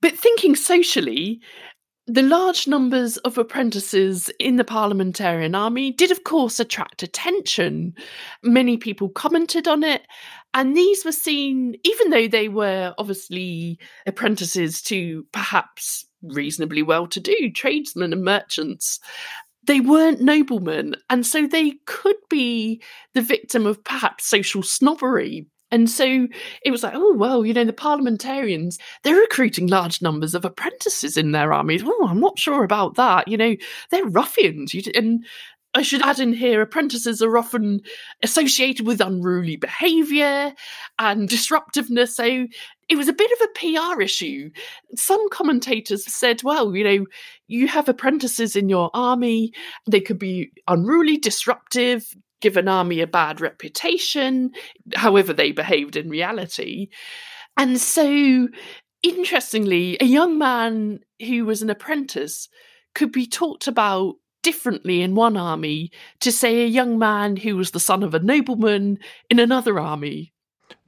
But 0.00 0.16
thinking 0.16 0.54
socially, 0.54 1.40
the 2.10 2.22
large 2.22 2.66
numbers 2.66 3.18
of 3.18 3.36
apprentices 3.36 4.30
in 4.40 4.56
the 4.56 4.64
parliamentarian 4.64 5.54
army 5.54 5.90
did, 5.90 6.10
of 6.10 6.24
course, 6.24 6.58
attract 6.58 7.02
attention. 7.02 7.94
Many 8.42 8.78
people 8.78 9.10
commented 9.10 9.68
on 9.68 9.84
it, 9.84 10.06
and 10.54 10.76
these 10.76 11.04
were 11.04 11.12
seen, 11.12 11.76
even 11.84 12.10
though 12.10 12.28
they 12.28 12.48
were 12.48 12.94
obviously 12.98 13.78
apprentices 14.06 14.82
to 14.82 15.26
perhaps 15.32 16.06
reasonably 16.22 16.82
well 16.82 17.06
to 17.06 17.20
do 17.20 17.50
tradesmen 17.50 18.12
and 18.12 18.24
merchants, 18.24 18.98
they 19.66 19.80
weren't 19.80 20.20
noblemen. 20.20 20.94
And 21.10 21.26
so 21.26 21.46
they 21.46 21.74
could 21.86 22.16
be 22.30 22.82
the 23.14 23.22
victim 23.22 23.66
of 23.66 23.84
perhaps 23.84 24.26
social 24.26 24.62
snobbery 24.62 25.46
and 25.70 25.90
so 25.90 26.26
it 26.64 26.70
was 26.70 26.82
like, 26.82 26.94
oh, 26.94 27.14
well, 27.14 27.44
you 27.44 27.52
know, 27.52 27.64
the 27.64 27.72
parliamentarians, 27.72 28.78
they're 29.02 29.20
recruiting 29.20 29.66
large 29.66 30.00
numbers 30.00 30.34
of 30.34 30.44
apprentices 30.44 31.16
in 31.16 31.32
their 31.32 31.52
armies. 31.52 31.82
Oh, 31.84 32.06
I'm 32.08 32.20
not 32.20 32.38
sure 32.38 32.64
about 32.64 32.94
that. 32.94 33.28
You 33.28 33.36
know, 33.36 33.54
they're 33.90 34.06
ruffians. 34.06 34.74
And 34.94 35.26
I 35.78 35.82
should 35.82 36.02
add 36.02 36.18
in 36.18 36.32
here 36.32 36.60
apprentices 36.60 37.22
are 37.22 37.38
often 37.38 37.82
associated 38.24 38.84
with 38.84 39.00
unruly 39.00 39.56
behaviour 39.56 40.52
and 40.98 41.28
disruptiveness. 41.28 42.16
So 42.16 42.46
it 42.88 42.96
was 42.96 43.06
a 43.06 43.12
bit 43.12 43.30
of 43.30 43.48
a 43.48 43.92
PR 43.94 44.02
issue. 44.02 44.50
Some 44.96 45.28
commentators 45.30 46.12
said, 46.12 46.42
well, 46.42 46.74
you 46.74 46.82
know, 46.82 47.06
you 47.46 47.68
have 47.68 47.88
apprentices 47.88 48.56
in 48.56 48.68
your 48.68 48.90
army, 48.92 49.52
they 49.88 50.00
could 50.00 50.18
be 50.18 50.50
unruly, 50.66 51.16
disruptive, 51.16 52.12
give 52.40 52.56
an 52.56 52.66
army 52.66 53.00
a 53.00 53.06
bad 53.06 53.40
reputation, 53.40 54.50
however 54.96 55.32
they 55.32 55.52
behaved 55.52 55.94
in 55.94 56.10
reality. 56.10 56.88
And 57.56 57.80
so, 57.80 58.48
interestingly, 59.04 59.96
a 60.00 60.04
young 60.04 60.38
man 60.38 61.00
who 61.24 61.44
was 61.44 61.62
an 61.62 61.70
apprentice 61.70 62.48
could 62.96 63.12
be 63.12 63.26
talked 63.28 63.68
about 63.68 64.16
differently 64.48 65.02
in 65.02 65.14
one 65.14 65.36
army 65.36 65.90
to, 66.20 66.32
say, 66.32 66.62
a 66.62 66.66
young 66.66 66.98
man 66.98 67.36
who 67.36 67.54
was 67.54 67.72
the 67.72 67.78
son 67.78 68.02
of 68.02 68.14
a 68.14 68.18
nobleman 68.18 68.98
in 69.28 69.38
another 69.38 69.78
army. 69.78 70.32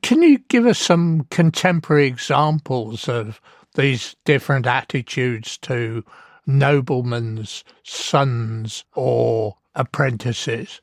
Can 0.01 0.23
you 0.23 0.39
give 0.49 0.65
us 0.65 0.79
some 0.79 1.27
contemporary 1.31 2.07
examples 2.07 3.07
of 3.07 3.39
these 3.75 4.17
different 4.25 4.67
attitudes 4.67 5.59
to 5.59 6.03
noblemen's 6.47 7.63
sons 7.83 8.85
or 8.95 9.57
apprentices? 9.75 10.81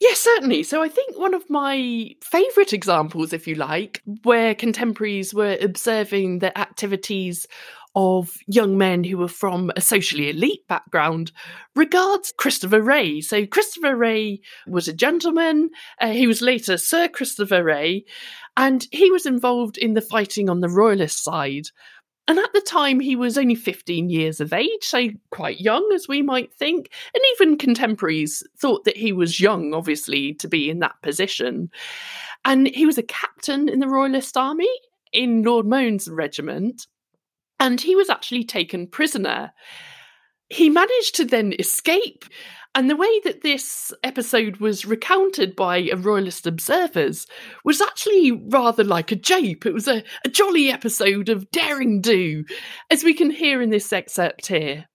Yes, 0.00 0.18
certainly. 0.18 0.64
So 0.64 0.82
I 0.82 0.88
think 0.88 1.16
one 1.16 1.34
of 1.34 1.48
my 1.48 2.10
favourite 2.20 2.72
examples, 2.72 3.32
if 3.32 3.46
you 3.46 3.54
like, 3.54 4.02
where 4.24 4.56
contemporaries 4.56 5.32
were 5.32 5.56
observing 5.60 6.40
the 6.40 6.56
activities 6.58 7.46
of 8.00 8.36
young 8.46 8.78
men 8.78 9.02
who 9.02 9.18
were 9.18 9.26
from 9.26 9.72
a 9.74 9.80
socially 9.80 10.30
elite 10.30 10.64
background 10.68 11.32
regards 11.74 12.32
Christopher 12.38 12.80
Wrey. 12.80 13.20
So, 13.20 13.44
Christopher 13.44 13.96
Wrey 13.96 14.40
was 14.68 14.86
a 14.86 14.92
gentleman. 14.92 15.70
Uh, 16.00 16.12
he 16.12 16.28
was 16.28 16.40
later 16.40 16.78
Sir 16.78 17.08
Christopher 17.08 17.64
Wrey, 17.64 18.04
and 18.56 18.86
he 18.92 19.10
was 19.10 19.26
involved 19.26 19.76
in 19.76 19.94
the 19.94 20.00
fighting 20.00 20.48
on 20.48 20.60
the 20.60 20.68
royalist 20.68 21.24
side. 21.24 21.66
And 22.28 22.38
at 22.38 22.52
the 22.52 22.60
time, 22.60 23.00
he 23.00 23.16
was 23.16 23.36
only 23.36 23.56
15 23.56 24.10
years 24.10 24.40
of 24.40 24.52
age, 24.52 24.82
so 24.82 25.08
quite 25.32 25.60
young, 25.60 25.90
as 25.92 26.06
we 26.06 26.22
might 26.22 26.54
think. 26.54 26.92
And 27.14 27.22
even 27.32 27.58
contemporaries 27.58 28.44
thought 28.56 28.84
that 28.84 28.96
he 28.96 29.12
was 29.12 29.40
young, 29.40 29.74
obviously, 29.74 30.34
to 30.34 30.46
be 30.46 30.70
in 30.70 30.78
that 30.80 31.02
position. 31.02 31.68
And 32.44 32.68
he 32.68 32.86
was 32.86 32.98
a 32.98 33.02
captain 33.02 33.68
in 33.68 33.80
the 33.80 33.88
Royalist 33.88 34.36
Army 34.36 34.70
in 35.12 35.42
Lord 35.42 35.66
Mohun's 35.66 36.08
regiment. 36.08 36.86
And 37.60 37.80
he 37.80 37.96
was 37.96 38.08
actually 38.08 38.44
taken 38.44 38.86
prisoner. 38.86 39.52
He 40.48 40.70
managed 40.70 41.16
to 41.16 41.24
then 41.24 41.54
escape 41.58 42.24
and 42.74 42.88
the 42.88 42.96
way 42.96 43.20
that 43.24 43.42
this 43.42 43.92
episode 44.04 44.58
was 44.58 44.84
recounted 44.84 45.56
by 45.56 45.90
royalist 45.96 46.46
observers 46.46 47.26
was 47.64 47.80
actually 47.80 48.30
rather 48.30 48.84
like 48.84 49.10
a 49.10 49.16
jape. 49.16 49.66
It 49.66 49.74
was 49.74 49.88
a, 49.88 50.04
a 50.24 50.28
jolly 50.28 50.70
episode 50.70 51.28
of 51.28 51.50
daring 51.50 52.00
do, 52.00 52.44
as 52.90 53.02
we 53.02 53.14
can 53.14 53.30
hear 53.30 53.60
in 53.62 53.70
this 53.70 53.92
excerpt 53.92 54.46
here. 54.46 54.86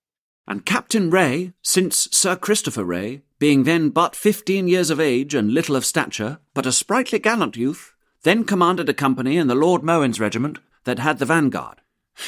And 0.47 0.65
Captain 0.65 1.09
Wrey, 1.09 1.51
since 1.61 2.07
Sir 2.11 2.35
Christopher 2.35 2.85
Wrey, 2.85 3.21
being 3.39 3.63
then 3.63 3.89
but 3.89 4.15
fifteen 4.15 4.67
years 4.67 4.89
of 4.89 5.01
age 5.01 5.33
and 5.35 5.53
little 5.53 5.75
of 5.75 5.85
stature, 5.85 6.39
but 6.53 6.65
a 6.65 6.71
sprightly 6.71 7.19
gallant 7.19 7.57
youth, 7.57 7.93
then 8.21 8.45
commanded 8.45 8.87
a 8.87 8.93
company 8.93 9.35
in 9.35 9.47
the 9.47 9.55
Lord 9.55 9.83
Mohun's 9.83 10.21
regiment 10.21 10.59
that 10.85 10.99
had 10.99 11.19
the 11.19 11.25
vanguard. 11.25 11.81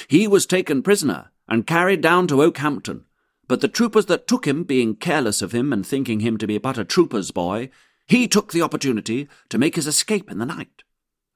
He 0.08 0.28
was 0.28 0.46
taken 0.46 0.82
prisoner 0.82 1.32
and 1.48 1.68
carried 1.68 2.02
down 2.02 2.28
to 2.28 2.42
Okehampton, 2.42 3.06
but 3.48 3.62
the 3.62 3.68
troopers 3.68 4.08
that 4.08 4.28
took 4.28 4.48
him, 4.48 4.64
being 4.64 4.96
careless 4.96 5.42
of 5.42 5.52
him 5.52 5.72
and 5.72 5.86
thinking 5.86 6.22
him 6.22 6.38
to 6.38 6.48
be 6.48 6.58
but 6.58 6.78
a 6.78 6.84
trooper's 6.84 7.32
boy, 7.32 7.70
he 8.08 8.28
took 8.28 8.52
the 8.52 8.62
opportunity 8.62 9.28
to 9.50 9.58
make 9.58 9.76
his 9.76 9.88
escape 9.88 10.30
in 10.32 10.38
the 10.40 10.46
night. 10.46 10.84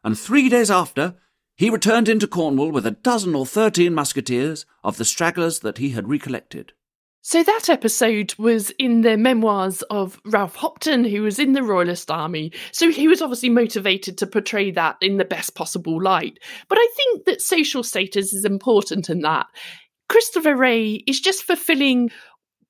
And 0.04 0.18
three 0.18 0.50
days 0.50 0.72
after, 0.72 1.16
he 1.56 1.70
returned 1.70 2.08
into 2.08 2.28
Cornwall 2.28 2.72
with 2.72 2.86
a 2.86 2.92
dozen 2.92 3.36
or 3.36 3.46
thirteen 3.46 3.94
musketeers 3.94 4.66
of 4.84 4.98
the 4.98 5.06
stragglers 5.06 5.60
that 5.60 5.78
he 5.78 5.90
had 5.90 6.08
recollected. 6.08 6.74
So 7.22 7.44
that 7.44 7.70
episode 7.70 8.34
was 8.38 8.70
in 8.72 9.02
the 9.02 9.18
memoirs 9.18 9.82
of 9.84 10.22
Ralph 10.26 10.56
Hopton, 10.56 11.04
who 11.04 11.22
was 11.22 11.38
in 11.38 11.52
the 11.52 11.64
Royalist 11.64 12.10
Army. 12.10 12.54
So 12.72 12.90
he 12.90 13.10
was 13.10 13.22
obviously 13.22 13.50
motivated 13.50 14.18
to 14.18 14.28
portray 14.28 14.72
that 14.72 14.96
in 15.02 15.18
the 15.18 15.26
best 15.26 15.54
possible 15.54 16.02
light. 16.02 16.40
But 16.70 16.78
I 16.78 16.88
think 16.96 17.26
that 17.26 17.42
social 17.42 17.84
status 17.84 18.32
is 18.32 18.46
important 18.46 19.10
in 19.10 19.20
that. 19.22 19.48
Christopher 20.08 20.56
Wrey 20.56 21.04
is 21.08 21.20
just 21.20 21.44
fulfilling 21.44 22.10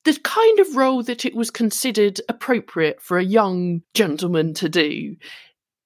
the 0.03 0.17
kind 0.23 0.59
of 0.59 0.75
role 0.75 1.03
that 1.03 1.25
it 1.25 1.35
was 1.35 1.51
considered 1.51 2.19
appropriate 2.27 3.01
for 3.01 3.17
a 3.17 3.23
young 3.23 3.81
gentleman 3.93 4.53
to 4.55 4.67
do. 4.67 5.15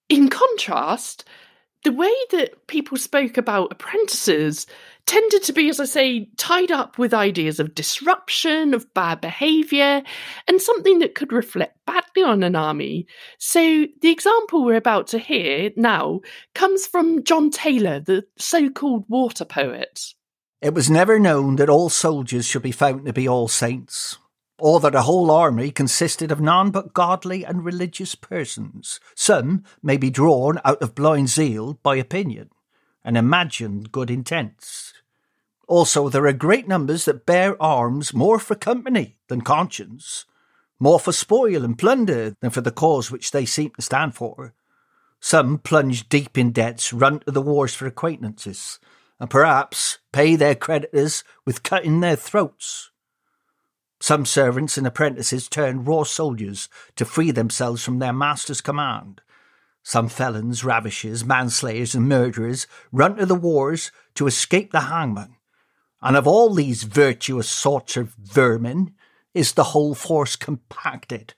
In 0.07 0.29
contrast, 0.29 1.25
the 1.83 1.91
way 1.91 2.13
that 2.31 2.67
people 2.67 2.97
spoke 2.97 3.37
about 3.37 3.71
apprentices 3.71 4.65
tended 5.05 5.43
to 5.43 5.53
be, 5.53 5.69
as 5.69 5.79
I 5.79 5.85
say, 5.85 6.29
tied 6.37 6.71
up 6.71 6.97
with 6.97 7.13
ideas 7.13 7.59
of 7.59 7.75
disruption, 7.75 8.73
of 8.73 8.93
bad 8.93 9.19
behaviour, 9.19 10.01
and 10.47 10.61
something 10.61 10.99
that 10.99 11.15
could 11.15 11.33
reflect 11.33 11.85
badly 11.85 12.23
on 12.23 12.41
an 12.43 12.55
army. 12.55 13.05
So 13.37 13.85
the 14.01 14.11
example 14.11 14.63
we're 14.63 14.75
about 14.75 15.07
to 15.07 15.19
hear 15.19 15.71
now 15.75 16.21
comes 16.55 16.87
from 16.87 17.23
John 17.23 17.49
Taylor, 17.49 17.99
the 17.99 18.25
so 18.37 18.69
called 18.69 19.03
water 19.09 19.45
poet. 19.45 20.13
It 20.61 20.73
was 20.73 20.89
never 20.89 21.19
known 21.19 21.57
that 21.57 21.69
all 21.69 21.89
soldiers 21.89 22.45
should 22.45 22.61
be 22.61 22.71
found 22.71 23.05
to 23.05 23.11
be 23.11 23.27
all 23.27 23.49
saints, 23.49 24.17
or 24.63 24.79
that 24.79 24.95
a 24.95 25.01
whole 25.01 25.29
army 25.29 25.69
consisted 25.69 26.31
of 26.31 26.39
none 26.39 26.71
but 26.71 26.93
godly 26.93 27.43
and 27.43 27.65
religious 27.65 28.15
persons. 28.15 29.01
Some 29.13 29.65
may 29.83 29.97
be 29.97 30.09
drawn 30.09 30.61
out 30.63 30.81
of 30.81 30.95
blind 30.95 31.27
zeal 31.27 31.73
by 31.83 31.97
opinion 31.97 32.49
and 33.03 33.17
imagined 33.17 33.91
good 33.91 34.09
intents. 34.09 34.93
Also, 35.67 36.07
there 36.07 36.25
are 36.25 36.31
great 36.31 36.65
numbers 36.65 37.03
that 37.03 37.25
bear 37.25 37.61
arms 37.61 38.13
more 38.13 38.39
for 38.39 38.55
company 38.55 39.17
than 39.27 39.41
conscience, 39.41 40.23
more 40.79 40.97
for 40.97 41.11
spoil 41.11 41.65
and 41.65 41.77
plunder 41.77 42.37
than 42.39 42.49
for 42.49 42.61
the 42.61 42.71
cause 42.71 43.11
which 43.11 43.31
they 43.31 43.45
seem 43.45 43.71
to 43.71 43.81
stand 43.81 44.15
for. 44.15 44.53
Some 45.19 45.57
plunge 45.57 46.07
deep 46.07 46.37
in 46.37 46.53
debts, 46.53 46.93
run 46.93 47.19
to 47.19 47.31
the 47.31 47.41
wars 47.41 47.75
for 47.75 47.85
acquaintances, 47.85 48.79
and 49.19 49.29
perhaps 49.29 49.97
pay 50.13 50.37
their 50.37 50.55
creditors 50.55 51.25
with 51.45 51.63
cutting 51.63 51.99
their 51.99 52.15
throats. 52.15 52.91
Some 54.03 54.25
servants 54.25 54.77
and 54.77 54.85
apprentices 54.85 55.47
turn 55.47 55.85
raw 55.85 56.03
soldiers 56.03 56.67
to 56.97 57.05
free 57.05 57.31
themselves 57.31 57.85
from 57.85 57.99
their 57.99 58.11
master's 58.11 58.59
command. 58.59 59.21
Some 59.81 60.09
felons, 60.09 60.61
ravishers, 60.61 61.23
manslayers, 61.23 61.95
and 61.95 62.09
murderers 62.09 62.67
run 62.91 63.15
to 63.15 63.25
the 63.25 63.33
wars 63.33 63.93
to 64.15 64.27
escape 64.27 64.73
the 64.73 64.81
hangman. 64.81 65.37
And 66.01 66.17
of 66.17 66.27
all 66.27 66.53
these 66.53 66.83
virtuous 66.83 67.49
sorts 67.49 67.95
of 67.95 68.13
vermin 68.15 68.93
is 69.33 69.53
the 69.53 69.71
whole 69.71 69.95
force 69.95 70.35
compacted. 70.35 71.35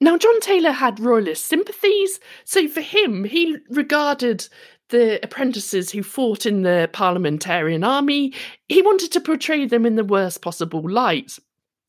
Now, 0.00 0.18
John 0.18 0.40
Taylor 0.40 0.72
had 0.72 0.98
royalist 0.98 1.46
sympathies, 1.46 2.18
so 2.44 2.66
for 2.66 2.80
him, 2.80 3.22
he 3.22 3.58
regarded 3.68 4.48
the 4.88 5.20
apprentices 5.22 5.92
who 5.92 6.02
fought 6.02 6.46
in 6.46 6.62
the 6.62 6.90
parliamentarian 6.92 7.84
army, 7.84 8.34
he 8.68 8.82
wanted 8.82 9.12
to 9.12 9.20
portray 9.20 9.66
them 9.66 9.86
in 9.86 9.94
the 9.94 10.02
worst 10.02 10.42
possible 10.42 10.82
light. 10.90 11.38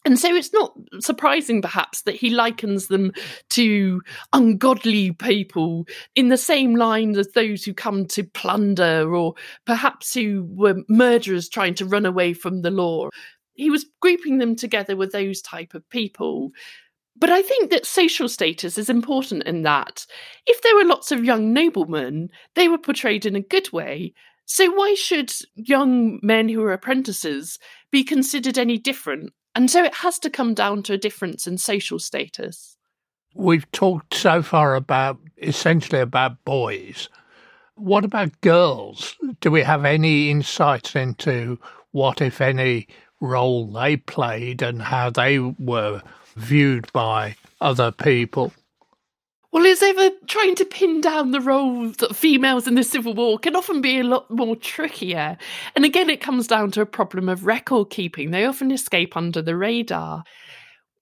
And 0.03 0.17
so 0.17 0.33
it's 0.33 0.51
not 0.51 0.73
surprising, 0.99 1.61
perhaps, 1.61 2.01
that 2.03 2.15
he 2.15 2.31
likens 2.31 2.87
them 2.87 3.11
to 3.51 4.01
ungodly 4.33 5.11
people 5.11 5.85
in 6.15 6.29
the 6.29 6.37
same 6.37 6.75
line 6.75 7.15
as 7.17 7.27
those 7.29 7.63
who 7.63 7.73
come 7.73 8.07
to 8.07 8.23
plunder 8.23 9.13
or 9.13 9.35
perhaps 9.65 10.13
who 10.13 10.47
were 10.49 10.81
murderers 10.89 11.47
trying 11.47 11.75
to 11.75 11.85
run 11.85 12.07
away 12.07 12.33
from 12.33 12.63
the 12.63 12.71
law. 12.71 13.09
He 13.53 13.69
was 13.69 13.85
grouping 14.01 14.39
them 14.39 14.55
together 14.55 14.95
with 14.95 15.11
those 15.11 15.39
type 15.41 15.75
of 15.75 15.87
people. 15.89 16.51
But 17.15 17.29
I 17.29 17.43
think 17.43 17.69
that 17.69 17.85
social 17.85 18.27
status 18.27 18.79
is 18.79 18.89
important 18.89 19.43
in 19.43 19.61
that. 19.63 20.07
If 20.47 20.63
there 20.63 20.75
were 20.75 20.85
lots 20.85 21.11
of 21.11 21.23
young 21.23 21.53
noblemen, 21.53 22.29
they 22.55 22.67
were 22.67 22.79
portrayed 22.79 23.27
in 23.27 23.35
a 23.35 23.41
good 23.41 23.71
way. 23.71 24.15
So 24.45 24.71
why 24.71 24.95
should 24.95 25.31
young 25.53 26.19
men 26.23 26.49
who 26.49 26.63
are 26.63 26.73
apprentices 26.73 27.59
be 27.91 28.03
considered 28.03 28.57
any 28.57 28.79
different? 28.79 29.31
And 29.53 29.69
so 29.69 29.83
it 29.83 29.95
has 29.95 30.17
to 30.19 30.29
come 30.29 30.53
down 30.53 30.83
to 30.83 30.93
a 30.93 30.97
difference 30.97 31.45
in 31.45 31.57
social 31.57 31.99
status. 31.99 32.77
We've 33.33 33.69
talked 33.71 34.13
so 34.13 34.41
far 34.41 34.75
about 34.75 35.17
essentially 35.41 36.01
about 36.01 36.43
boys. 36.45 37.09
What 37.75 38.05
about 38.05 38.39
girls? 38.41 39.15
Do 39.39 39.51
we 39.51 39.61
have 39.61 39.85
any 39.85 40.29
insights 40.29 40.95
into 40.95 41.59
what, 41.91 42.21
if 42.21 42.41
any, 42.41 42.87
role 43.19 43.71
they 43.71 43.97
played 43.97 44.61
and 44.61 44.81
how 44.81 45.09
they 45.09 45.39
were 45.39 46.01
viewed 46.35 46.91
by 46.93 47.35
other 47.59 47.91
people? 47.91 48.53
Well, 49.51 49.65
as 49.65 49.83
ever, 49.83 50.11
trying 50.27 50.55
to 50.55 50.65
pin 50.65 51.01
down 51.01 51.31
the 51.31 51.41
roles 51.41 52.01
of 52.01 52.15
females 52.15 52.67
in 52.67 52.75
the 52.75 52.83
Civil 52.83 53.13
War 53.13 53.37
can 53.37 53.53
often 53.55 53.81
be 53.81 53.99
a 53.99 54.03
lot 54.03 54.31
more 54.31 54.55
trickier. 54.55 55.37
And 55.75 55.83
again, 55.83 56.09
it 56.09 56.21
comes 56.21 56.47
down 56.47 56.71
to 56.71 56.81
a 56.81 56.85
problem 56.85 57.27
of 57.27 57.45
record 57.45 57.89
keeping. 57.89 58.31
They 58.31 58.45
often 58.45 58.71
escape 58.71 59.17
under 59.17 59.41
the 59.41 59.57
radar. 59.57 60.23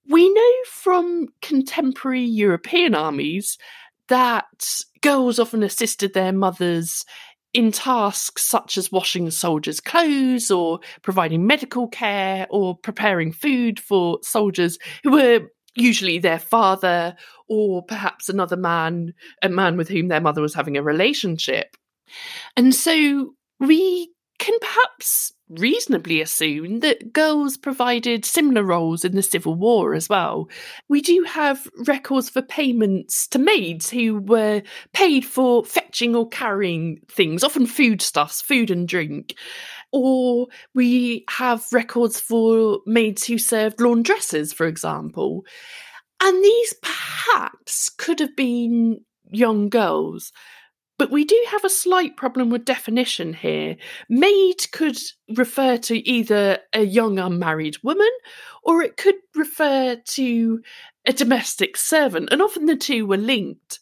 We 0.07 0.33
know 0.33 0.51
from 0.65 1.27
contemporary 1.43 2.23
European 2.23 2.95
armies 2.95 3.59
that 4.07 4.81
girls 5.01 5.37
often 5.37 5.61
assisted 5.61 6.15
their 6.15 6.33
mothers 6.33 7.05
in 7.53 7.71
tasks 7.71 8.43
such 8.43 8.79
as 8.79 8.91
washing 8.91 9.29
soldiers' 9.29 9.79
clothes 9.79 10.49
or 10.49 10.79
providing 11.03 11.45
medical 11.45 11.87
care 11.87 12.47
or 12.49 12.75
preparing 12.77 13.31
food 13.31 13.79
for 13.79 14.17
soldiers 14.23 14.79
who 15.03 15.11
were 15.11 15.41
usually 15.75 16.19
their 16.19 16.39
father 16.39 17.15
or 17.47 17.83
perhaps 17.83 18.29
another 18.29 18.57
man, 18.57 19.13
a 19.41 19.49
man 19.49 19.77
with 19.77 19.89
whom 19.89 20.07
their 20.07 20.21
mother 20.21 20.41
was 20.41 20.53
having 20.53 20.77
a 20.77 20.83
relationship. 20.83 21.75
And 22.55 22.73
so 22.73 23.33
we 23.59 24.11
can 24.39 24.57
perhaps 24.59 25.33
reasonably 25.49 26.21
assume 26.21 26.79
that 26.79 27.11
girls 27.11 27.57
provided 27.57 28.23
similar 28.23 28.63
roles 28.63 29.03
in 29.03 29.15
the 29.15 29.23
Civil 29.23 29.55
War 29.55 29.93
as 29.95 30.07
well. 30.07 30.49
We 30.87 31.01
do 31.01 31.23
have 31.27 31.67
records 31.87 32.29
for 32.29 32.41
payments 32.41 33.27
to 33.29 33.39
maids 33.39 33.89
who 33.89 34.19
were 34.19 34.61
paid 34.93 35.25
for 35.25 35.65
fetching 35.65 36.15
or 36.15 36.27
carrying 36.29 37.01
things, 37.09 37.43
often 37.43 37.65
foodstuffs, 37.65 38.41
food 38.41 38.69
and 38.69 38.87
drink. 38.87 39.35
Or 39.91 40.47
we 40.75 41.25
have 41.29 41.65
records 41.71 42.19
for 42.19 42.79
maids 42.85 43.25
who 43.25 43.37
served 43.39 43.79
laundresses, 43.79 44.53
for 44.53 44.67
example. 44.67 45.45
And 46.21 46.43
these 46.43 46.73
perhaps 46.81 47.89
could 47.89 48.19
have 48.19 48.35
been 48.35 48.99
young 49.31 49.69
girls. 49.69 50.31
But 50.99 51.11
we 51.11 51.23
do 51.23 51.41
have 51.47 51.63
a 51.63 51.69
slight 51.69 52.17
problem 52.17 52.49
with 52.49 52.65
definition 52.65 53.33
here. 53.33 53.77
Maid 54.09 54.69
could 54.73 54.97
refer 55.37 55.77
to 55.77 55.97
either 56.07 56.59
a 56.73 56.83
young 56.83 57.17
unmarried 57.17 57.77
woman 57.83 58.11
or 58.63 58.83
it 58.83 58.97
could 58.97 59.15
refer 59.33 59.95
to 59.95 60.61
a 61.05 61.13
domestic 61.13 61.77
servant, 61.77 62.27
and 62.33 62.41
often 62.41 62.65
the 62.65 62.75
two 62.75 63.05
were 63.07 63.15
linked. 63.15 63.79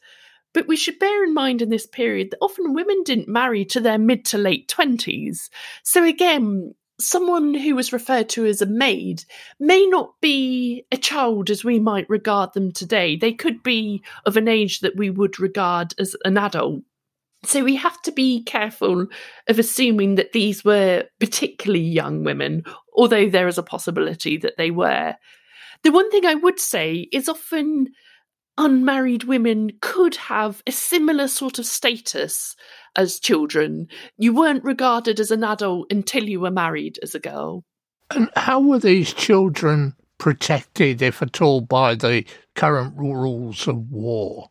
But 0.53 0.67
we 0.67 0.77
should 0.77 0.99
bear 0.99 1.23
in 1.23 1.33
mind 1.33 1.63
in 1.63 1.69
this 1.69 1.87
period 1.87 2.29
that 2.29 2.37
often 2.39 2.75
women 2.75 3.01
didn't 3.03 3.27
marry 3.27 3.65
to 3.65 3.79
their 3.79 3.97
mid 3.97 4.23
to 4.25 4.37
late 4.37 4.67
20s. 4.67 5.49
So 5.81 6.03
again, 6.03 6.75
someone 6.99 7.55
who 7.55 7.75
was 7.75 7.93
referred 7.93 8.29
to 8.29 8.45
as 8.45 8.61
a 8.61 8.67
maid 8.67 9.23
may 9.59 9.87
not 9.87 10.13
be 10.21 10.85
a 10.91 10.97
child 10.97 11.49
as 11.49 11.63
we 11.63 11.79
might 11.79 12.09
regard 12.11 12.53
them 12.53 12.71
today. 12.71 13.15
They 13.15 13.33
could 13.33 13.63
be 13.63 14.03
of 14.27 14.37
an 14.37 14.47
age 14.47 14.81
that 14.81 14.95
we 14.95 15.09
would 15.09 15.39
regard 15.39 15.95
as 15.99 16.15
an 16.23 16.37
adult. 16.37 16.83
So 17.47 17.63
we 17.63 17.77
have 17.77 18.01
to 18.01 18.11
be 18.11 18.43
careful 18.43 19.07
of 19.47 19.57
assuming 19.57 20.15
that 20.15 20.33
these 20.33 20.65
were 20.65 21.05
particularly 21.21 21.85
young 21.85 22.25
women, 22.25 22.65
although 22.93 23.29
there 23.29 23.47
is 23.47 23.57
a 23.57 23.63
possibility 23.63 24.35
that 24.37 24.57
they 24.57 24.69
were. 24.69 25.15
The 25.83 25.93
one 25.93 26.11
thing 26.11 26.25
I 26.25 26.35
would 26.35 26.59
say 26.59 27.07
is 27.13 27.29
often 27.29 27.87
unmarried 28.57 29.23
women 29.23 29.71
could 29.81 30.15
have 30.15 30.61
a 30.67 30.73
similar 30.73 31.29
sort 31.29 31.57
of 31.57 31.65
status 31.65 32.53
as 32.97 33.17
children. 33.17 33.87
You 34.17 34.33
weren't 34.33 34.65
regarded 34.65 35.21
as 35.21 35.31
an 35.31 35.45
adult 35.45 35.89
until 35.89 36.27
you 36.27 36.41
were 36.41 36.51
married 36.51 36.99
as 37.01 37.15
a 37.15 37.19
girl. 37.19 37.63
And 38.11 38.29
how 38.35 38.59
were 38.59 38.79
these 38.79 39.13
children 39.13 39.95
protected, 40.17 41.01
if 41.01 41.21
at 41.21 41.41
all, 41.41 41.61
by 41.61 41.95
the 41.95 42.25
current 42.55 42.93
rules 42.97 43.69
of 43.69 43.89
war? 43.89 44.49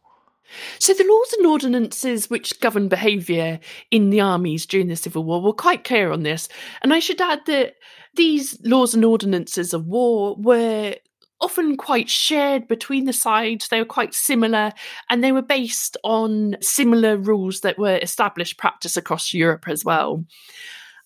So, 0.78 0.94
the 0.94 1.04
laws 1.04 1.32
and 1.34 1.46
ordinances 1.46 2.30
which 2.30 2.60
govern 2.60 2.88
behaviour 2.88 3.60
in 3.90 4.10
the 4.10 4.20
armies 4.20 4.66
during 4.66 4.88
the 4.88 4.96
Civil 4.96 5.24
War 5.24 5.40
were 5.40 5.52
quite 5.52 5.84
clear 5.84 6.12
on 6.12 6.22
this. 6.22 6.48
And 6.82 6.92
I 6.92 6.98
should 6.98 7.20
add 7.20 7.40
that 7.46 7.74
these 8.14 8.58
laws 8.64 8.94
and 8.94 9.04
ordinances 9.04 9.74
of 9.74 9.86
war 9.86 10.36
were 10.38 10.94
often 11.40 11.76
quite 11.76 12.08
shared 12.08 12.66
between 12.66 13.04
the 13.04 13.12
sides. 13.12 13.68
They 13.68 13.78
were 13.78 13.84
quite 13.84 14.14
similar 14.14 14.72
and 15.10 15.22
they 15.22 15.32
were 15.32 15.42
based 15.42 15.96
on 16.02 16.56
similar 16.60 17.16
rules 17.16 17.60
that 17.60 17.78
were 17.78 17.98
established 17.98 18.58
practice 18.58 18.96
across 18.96 19.34
Europe 19.34 19.68
as 19.68 19.84
well. 19.84 20.24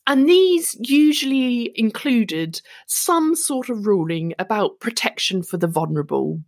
And 0.06 0.28
these 0.28 0.76
usually 0.80 1.72
included 1.74 2.60
some 2.86 3.34
sort 3.34 3.68
of 3.68 3.86
ruling 3.86 4.34
about 4.38 4.80
protection 4.80 5.42
for 5.42 5.56
the 5.56 5.66
vulnerable. 5.66 6.40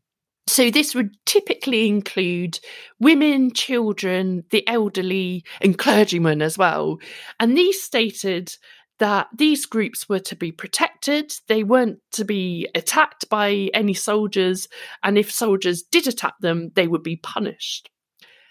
So, 0.52 0.70
this 0.70 0.94
would 0.94 1.16
typically 1.24 1.88
include 1.88 2.60
women, 3.00 3.54
children, 3.54 4.44
the 4.50 4.68
elderly, 4.68 5.46
and 5.62 5.78
clergymen 5.78 6.42
as 6.42 6.58
well. 6.58 6.98
And 7.40 7.56
these 7.56 7.82
stated 7.82 8.54
that 8.98 9.28
these 9.34 9.64
groups 9.64 10.10
were 10.10 10.18
to 10.18 10.36
be 10.36 10.52
protected, 10.52 11.32
they 11.48 11.62
weren't 11.62 12.00
to 12.12 12.26
be 12.26 12.68
attacked 12.74 13.30
by 13.30 13.70
any 13.72 13.94
soldiers, 13.94 14.68
and 15.02 15.16
if 15.16 15.32
soldiers 15.32 15.84
did 15.90 16.06
attack 16.06 16.34
them, 16.42 16.70
they 16.74 16.86
would 16.86 17.02
be 17.02 17.16
punished. 17.16 17.88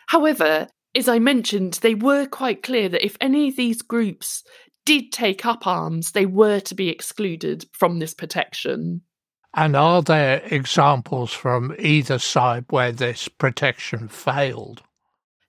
However, 0.07 0.69
as 0.95 1.07
I 1.07 1.19
mentioned, 1.19 1.73
they 1.83 1.93
were 1.93 2.25
quite 2.25 2.63
clear 2.63 2.89
that 2.89 3.05
if 3.05 3.15
any 3.21 3.49
of 3.49 3.55
these 3.55 3.83
groups 3.83 4.43
did 4.87 5.11
take 5.11 5.45
up 5.45 5.67
arms, 5.67 6.13
they 6.13 6.25
were 6.25 6.61
to 6.61 6.73
be 6.73 6.89
excluded 6.89 7.65
from 7.73 7.99
this 7.99 8.15
protection. 8.15 9.03
And 9.53 9.75
are 9.75 10.01
there 10.01 10.41
examples 10.45 11.33
from 11.33 11.75
either 11.77 12.19
side 12.19 12.65
where 12.69 12.91
this 12.91 13.27
protection 13.27 14.07
failed? 14.07 14.81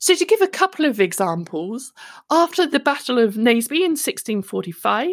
So, 0.02 0.16
to 0.16 0.24
give 0.24 0.40
a 0.40 0.48
couple 0.48 0.84
of 0.84 0.98
examples, 0.98 1.92
after 2.28 2.66
the 2.66 2.80
Battle 2.80 3.20
of 3.20 3.34
Naseby 3.34 3.84
in 3.84 3.92
1645, 3.92 5.10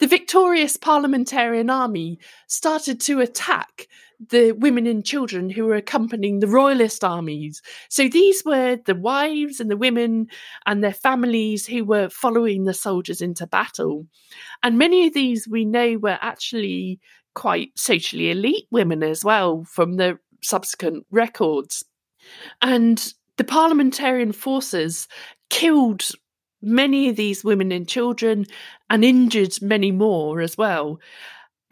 the 0.00 0.08
victorious 0.08 0.76
Parliamentarian 0.76 1.70
army 1.70 2.18
started 2.48 2.98
to 3.02 3.20
attack 3.20 3.86
the 4.30 4.50
women 4.50 4.88
and 4.88 5.04
children 5.04 5.48
who 5.48 5.64
were 5.64 5.76
accompanying 5.76 6.40
the 6.40 6.48
royalist 6.48 7.04
armies. 7.04 7.62
So, 7.88 8.08
these 8.08 8.42
were 8.44 8.80
the 8.84 8.96
wives 8.96 9.60
and 9.60 9.70
the 9.70 9.76
women 9.76 10.26
and 10.66 10.82
their 10.82 10.92
families 10.92 11.64
who 11.64 11.84
were 11.84 12.08
following 12.08 12.64
the 12.64 12.74
soldiers 12.74 13.22
into 13.22 13.46
battle. 13.46 14.08
And 14.64 14.76
many 14.76 15.06
of 15.06 15.14
these 15.14 15.46
we 15.46 15.64
know 15.64 15.98
were 15.98 16.18
actually 16.20 16.98
quite 17.34 17.70
socially 17.76 18.30
elite 18.30 18.66
women 18.70 19.02
as 19.02 19.24
well 19.24 19.64
from 19.64 19.96
the 19.96 20.18
subsequent 20.42 21.06
records. 21.10 21.84
And 22.60 23.12
the 23.36 23.44
parliamentarian 23.44 24.32
forces 24.32 25.08
killed 25.50 26.02
many 26.60 27.08
of 27.08 27.16
these 27.16 27.44
women 27.44 27.72
and 27.72 27.88
children 27.88 28.46
and 28.88 29.04
injured 29.04 29.60
many 29.60 29.90
more 29.90 30.40
as 30.40 30.56
well. 30.56 31.00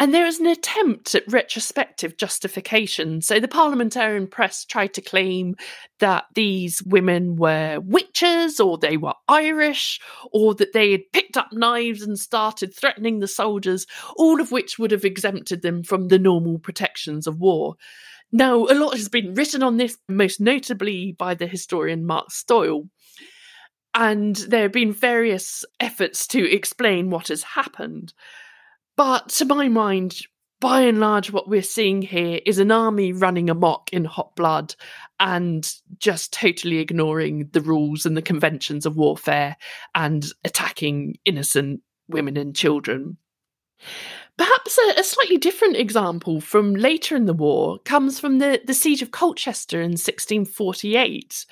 And 0.01 0.15
there 0.15 0.25
is 0.25 0.41
an 0.41 0.47
attempt 0.47 1.15
at 1.15 1.31
retrospective 1.31 2.17
justification. 2.17 3.21
So 3.21 3.39
the 3.39 3.47
parliamentarian 3.47 4.29
press 4.29 4.65
tried 4.65 4.95
to 4.95 5.03
claim 5.03 5.57
that 5.99 6.25
these 6.35 6.83
women 6.83 7.37
were 7.37 7.81
witches 7.81 8.61
or 8.61 8.79
they 8.79 8.97
were 8.97 9.13
Irish 9.29 10.01
or 10.33 10.55
that 10.55 10.73
they 10.73 10.93
had 10.93 11.13
picked 11.13 11.37
up 11.37 11.53
knives 11.53 12.01
and 12.01 12.19
started 12.19 12.75
threatening 12.75 13.19
the 13.19 13.29
soldiers, 13.29 13.87
all 14.17 14.41
of 14.41 14.51
which 14.51 14.79
would 14.79 14.91
have 14.91 15.05
exempted 15.05 15.61
them 15.61 15.83
from 15.83 16.09
the 16.09 16.19
normal 16.19 16.59
protections 16.59 17.27
of 17.27 17.39
war. 17.39 17.75
Now, 18.33 18.65
a 18.69 18.75
lot 18.75 18.97
has 18.97 19.11
been 19.11 19.35
written 19.35 19.63
on 19.63 19.77
this, 19.77 19.99
most 20.09 20.41
notably 20.41 21.13
by 21.13 21.35
the 21.35 21.47
historian 21.47 22.07
Mark 22.07 22.31
Stoyle. 22.31 22.89
And 23.93 24.35
there 24.37 24.63
have 24.63 24.73
been 24.73 24.95
various 24.95 25.63
efforts 25.79 26.27
to 26.29 26.51
explain 26.51 27.11
what 27.11 27.29
has 27.29 27.43
happened. 27.43 28.15
But 29.01 29.31
to 29.31 29.47
my 29.47 29.69
mind, 29.69 30.21
by 30.61 30.83
and 30.83 31.01
large, 31.01 31.33
what 31.33 31.49
we're 31.49 31.63
seeing 31.63 32.03
here 32.03 32.39
is 32.45 32.59
an 32.59 32.71
army 32.71 33.15
running 33.15 33.49
amok 33.49 33.89
in 33.95 34.05
hot 34.05 34.37
blood 34.37 34.75
and 35.19 35.67
just 35.97 36.35
totally 36.35 36.81
ignoring 36.81 37.49
the 37.55 37.63
rules 37.63 38.05
and 38.05 38.15
the 38.15 38.21
conventions 38.21 38.85
of 38.85 38.99
warfare 38.99 39.57
and 39.95 40.27
attacking 40.45 41.17
innocent 41.25 41.81
women 42.11 42.37
and 42.37 42.55
children. 42.55 43.17
Perhaps 44.37 44.77
a, 44.77 45.01
a, 45.01 45.03
slightly 45.03 45.39
different 45.39 45.79
example 45.79 46.43
from 46.43 46.75
later 46.75 47.17
in 47.17 47.25
the 47.25 47.33
war 47.33 47.79
comes 47.87 48.21
from 48.21 48.37
the, 48.37 48.61
the 48.67 48.75
Siege 48.75 49.01
of 49.01 49.13
Colchester 49.13 49.81
in 49.81 49.93
1648. 49.93 51.47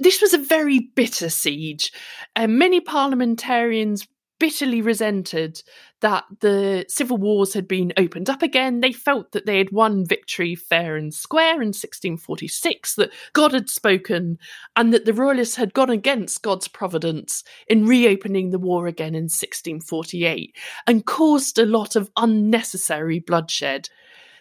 This 0.00 0.20
was 0.20 0.34
a 0.34 0.38
very 0.38 0.90
bitter 0.96 1.30
siege, 1.30 1.92
and 2.34 2.58
many 2.58 2.80
parliamentarians 2.80 4.08
bitterly 4.40 4.82
resented 4.82 5.62
that 6.00 6.24
the 6.40 6.84
civil 6.88 7.18
wars 7.18 7.52
had 7.52 7.68
been 7.68 7.92
opened 7.96 8.28
up 8.28 8.42
again. 8.42 8.80
They 8.80 8.90
felt 8.90 9.30
that 9.32 9.46
they 9.46 9.58
had 9.58 9.70
won 9.70 10.04
victory 10.04 10.56
fair 10.56 10.96
and 10.96 11.14
square 11.14 11.62
in 11.62 11.68
1646, 11.68 12.96
that 12.96 13.12
God 13.34 13.52
had 13.52 13.70
spoken, 13.70 14.38
and 14.74 14.92
that 14.92 15.04
the 15.04 15.12
royalists 15.12 15.56
had 15.56 15.74
gone 15.74 15.90
against 15.90 16.42
God's 16.42 16.66
providence 16.66 17.44
in 17.68 17.86
reopening 17.86 18.50
the 18.50 18.58
war 18.58 18.88
again 18.88 19.14
in 19.14 19.24
1648 19.24 20.56
and 20.88 21.06
caused 21.06 21.58
a 21.58 21.66
lot 21.66 21.94
of 21.94 22.10
unnecessary 22.16 23.20
bloodshed. 23.20 23.88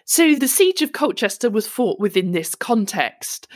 So 0.05 0.33
the 0.33 0.47
siege 0.47 0.81
of 0.81 0.93
Colchester 0.93 1.51
was 1.51 1.67
fought 1.67 1.99
within 1.99 2.31
this 2.31 2.55
context. 2.55 3.47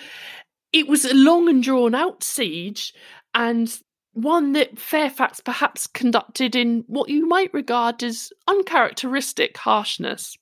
It 0.72 0.88
was 0.88 1.06
a 1.06 1.14
long 1.14 1.50
and 1.50 1.64
drawn 1.64 1.96
out 1.96 2.24
siege, 2.24 2.94
and 3.34 3.76
one 4.14 4.54
that 4.54 4.80
Fairfax 4.80 5.40
perhaps 5.40 5.88
conducted 5.88 6.56
in 6.56 6.84
what 6.88 7.10
you 7.10 7.28
might 7.28 7.54
regard 7.54 8.04
as 8.04 8.32
uncharacteristic 8.48 9.58
harshness. 9.58 10.38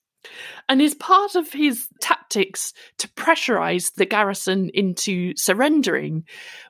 And 0.70 0.82
as 0.82 0.94
part 0.94 1.36
of 1.36 1.52
his 1.52 1.88
tactics 2.00 2.74
to 3.00 3.08
pressurize 3.10 3.96
the 3.96 4.06
garrison 4.06 4.70
into 4.74 5.36
surrendering, 5.36 6.26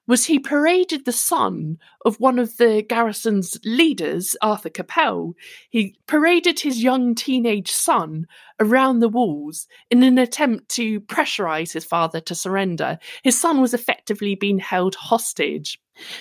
was 0.08 0.26
he 0.26 0.40
paraded 0.40 1.04
the 1.04 1.12
son 1.12 1.78
of 2.06 2.20
one 2.20 2.40
of 2.40 2.58
the 2.58 2.84
garrison's 2.88 3.58
leaders, 3.66 4.38
Arthur 4.42 4.70
Capel. 4.70 5.34
He 5.70 5.96
paraded 6.08 6.62
his 6.62 6.82
young 6.82 7.14
teenage 7.14 7.72
son 7.72 8.26
around 8.60 9.00
the 9.00 9.10
walls 9.10 9.68
in 9.90 10.02
an 10.04 10.18
attempt 10.18 10.70
to 10.70 11.02
pressurize 11.02 11.74
his 11.74 11.86
father 11.86 12.22
to 12.22 12.36
surrender. 12.36 12.98
His 13.24 13.40
son 13.40 13.60
was 13.60 13.74
effectively 13.74 14.36
being 14.36 14.60
held 14.60 14.96
hostage. 14.96 15.80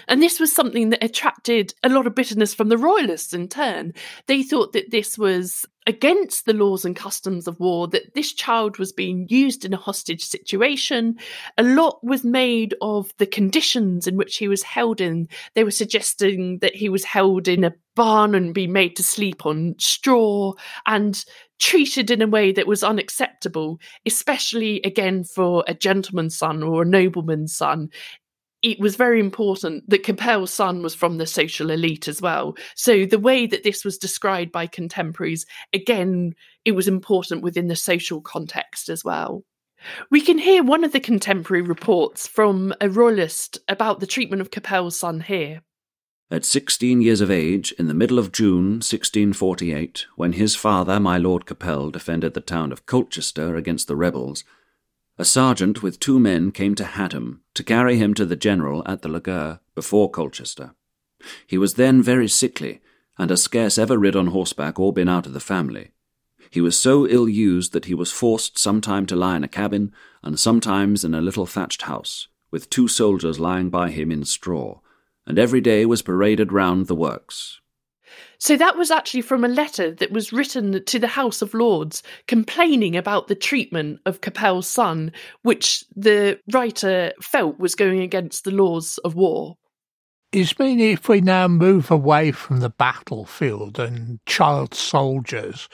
And 0.09 0.23
this 0.23 0.41
was 0.41 0.53
something 0.53 0.91
that 0.91 1.05
attracted 1.05 1.75
a 1.83 1.89
lot 1.89 2.07
of 2.07 2.15
bitterness 2.15 2.55
from 2.55 2.69
the 2.69 2.79
royalists 2.79 3.33
in 3.33 3.49
turn. 3.49 3.93
They 4.27 4.43
thought 4.43 4.73
that 4.73 4.91
this 4.91 5.19
was 5.19 5.67
against 5.87 6.45
the 6.45 6.53
laws 6.53 6.85
and 6.85 6.95
customs 6.95 7.49
of 7.49 7.59
war, 7.59 7.89
that 7.89 8.15
this 8.15 8.33
child 8.33 8.79
was 8.79 8.93
being 8.93 9.27
used 9.29 9.65
in 9.65 9.73
a 9.73 9.79
hostage 9.79 10.23
situation. 10.23 11.17
A 11.59 11.63
lot 11.63 11.99
was 12.03 12.23
made 12.23 12.75
of 12.81 13.13
the 13.19 13.27
conditions 13.27 14.07
in 14.07 14.17
which 14.17 14.37
he 14.37 14.47
was 14.47 14.63
held 14.63 15.01
in. 15.01 15.29
They 15.55 15.65
were 15.65 15.71
suggesting 15.71 16.59
that 16.59 16.75
he 16.75 16.89
was 16.89 17.05
held 17.05 17.49
in 17.49 17.65
a 17.65 17.75
barn 17.97 18.35
and 18.35 18.55
be 18.55 18.67
made 18.67 18.97
to 18.97 19.03
sleep 19.03 19.47
on 19.47 19.75
straw 19.79 20.53
and 20.87 21.25
treated 21.59 22.11
in 22.11 22.23
a 22.23 22.27
way 22.27 22.53
that 22.53 22.67
was 22.67 22.83
unacceptable, 22.83 23.79
especially 24.07 24.81
again 24.83 25.25
for 25.25 25.65
a 25.67 25.75
gentleman's 25.75 26.37
son 26.37 26.63
or 26.63 26.83
a 26.83 26.87
nobleman's 26.87 27.55
son 27.55 27.91
it 28.63 28.79
was 28.79 28.97
very 28.97 29.21
important 29.21 29.89
that 29.89 30.03
Capel's 30.03 30.53
son 30.53 30.83
was 30.83 30.95
from 30.95 31.19
the 31.19 31.27
social 31.27 31.71
elite 31.71 32.09
as 32.09 32.21
well. 32.21 32.57
So 32.75 33.07
the 33.07 33.19
way 33.19 33.47
that 33.47 33.63
this 33.65 33.85
was 33.85 33.99
described 33.99 34.53
by 34.53 34.67
contemporaries, 34.67 35.47
again, 35.73 36.35
it 36.65 36.73
was 36.73 36.89
important 36.89 37.43
within 37.43 37.69
the 37.69 37.77
social 37.77 38.21
context 38.21 38.89
as 38.89 39.05
well. 39.05 39.45
We 40.11 40.21
can 40.21 40.37
hear 40.37 40.63
one 40.63 40.85
of 40.85 40.93
the 40.93 41.01
contemporary 41.01 41.63
reports 41.63 42.27
from 42.27 42.75
a 42.83 42.91
royalist 42.91 43.59
about 43.67 44.01
the 44.01 44.07
treatment 44.07 44.43
of 44.43 44.51
Capel's 44.51 44.97
son 44.97 45.21
here. 45.21 45.63
At 46.31 46.45
sixteen 46.45 47.01
years 47.01 47.21
of 47.21 47.31
age, 47.31 47.73
in 47.73 47.89
the 47.89 47.95
middle 47.95 48.19
of 48.19 48.31
June 48.31 48.75
1648, 48.75 50.07
when 50.15 50.35
his 50.35 50.55
father, 50.55 51.01
my 51.01 51.19
Lord 51.19 51.45
Capel, 51.45 51.91
defended 51.91 52.35
the 52.35 52.41
town 52.41 52.71
of 52.71 52.87
Colchester 52.87 53.57
against 53.57 53.89
the 53.89 53.97
rebels, 53.97 54.45
a 55.21 55.25
sergeant 55.25 55.83
with 55.83 56.01
two 56.01 56.19
men 56.19 56.51
came 56.51 56.75
to 56.75 56.83
Hadham 56.83 57.41
to 57.53 57.63
carry 57.63 57.99
him 57.99 58.15
to 58.15 58.25
the 58.25 58.37
general 58.37 58.83
at 58.87 59.03
the 59.03 59.09
Leaguer 59.09 59.61
before 59.75 60.11
Colchester. 60.11 60.75
He 61.47 61.59
was 61.59 61.75
then 61.75 62.03
very 62.03 62.27
sickly, 62.27 62.81
and 63.19 63.29
had 63.29 63.39
scarce 63.39 63.77
ever 63.77 63.99
rid 63.99 64.17
on 64.17 64.29
horseback 64.29 64.81
or 64.81 64.95
been 64.95 65.11
out 65.11 65.27
of 65.27 65.35
the 65.35 65.39
family. 65.39 65.91
He 66.49 66.63
was 66.63 66.79
so 66.79 67.07
ill 67.07 67.29
used 67.29 67.75
that 67.75 67.85
he 67.85 67.93
was 67.93 68.11
forced 68.11 68.59
sometime 68.59 69.05
to 69.07 69.15
lie 69.15 69.37
in 69.37 69.45
a 69.45 69.49
cabin, 69.49 69.93
and 70.23 70.41
sometimes 70.41 71.05
in 71.05 71.15
a 71.15 71.21
little 71.21 71.45
thatched 71.45 71.83
house, 71.83 72.29
with 72.51 72.71
two 72.71 72.89
soldiers 72.89 73.39
lying 73.39 73.69
by 73.69 73.91
him 73.91 74.11
in 74.11 74.25
straw, 74.25 74.81
and 75.27 75.39
every 75.39 75.61
day 75.61 75.85
was 75.85 76.01
paraded 76.01 76.51
round 76.51 76.87
the 76.87 76.95
works, 76.95 77.60
so 78.41 78.57
that 78.57 78.77
was 78.79 78.91
actually 78.91 79.21
from 79.21 79.45
a 79.45 79.49
letter 79.49 79.93
that 79.93 80.13
was 80.13 80.33
written 80.33 80.83
to 80.83 80.99
the 80.99 81.07
House 81.07 81.43
of 81.43 81.53
Lords 81.53 82.03
complaining 82.27 82.97
about 82.97 83.29
the 83.29 83.35
treatment 83.35 84.01
of 84.07 84.23
Capel's 84.23 84.67
son, 84.67 85.13
which 85.43 85.85
the 85.95 86.41
writer 86.51 87.13
felt 87.21 87.59
was 87.59 87.75
going 87.75 88.01
against 88.01 88.45
the 88.45 88.51
laws 88.51 88.97
of 89.05 89.15
war. 89.15 89.59
Ismini, 90.33 90.95
if 90.95 91.07
we 91.09 91.21
now 91.21 91.49
move 91.49 91.91
away 91.91 92.33
from 92.33 92.61
the 92.61 92.71
battlefield 92.71 93.79
and 93.79 94.21
child 94.25 94.75
soldiers 94.75 95.69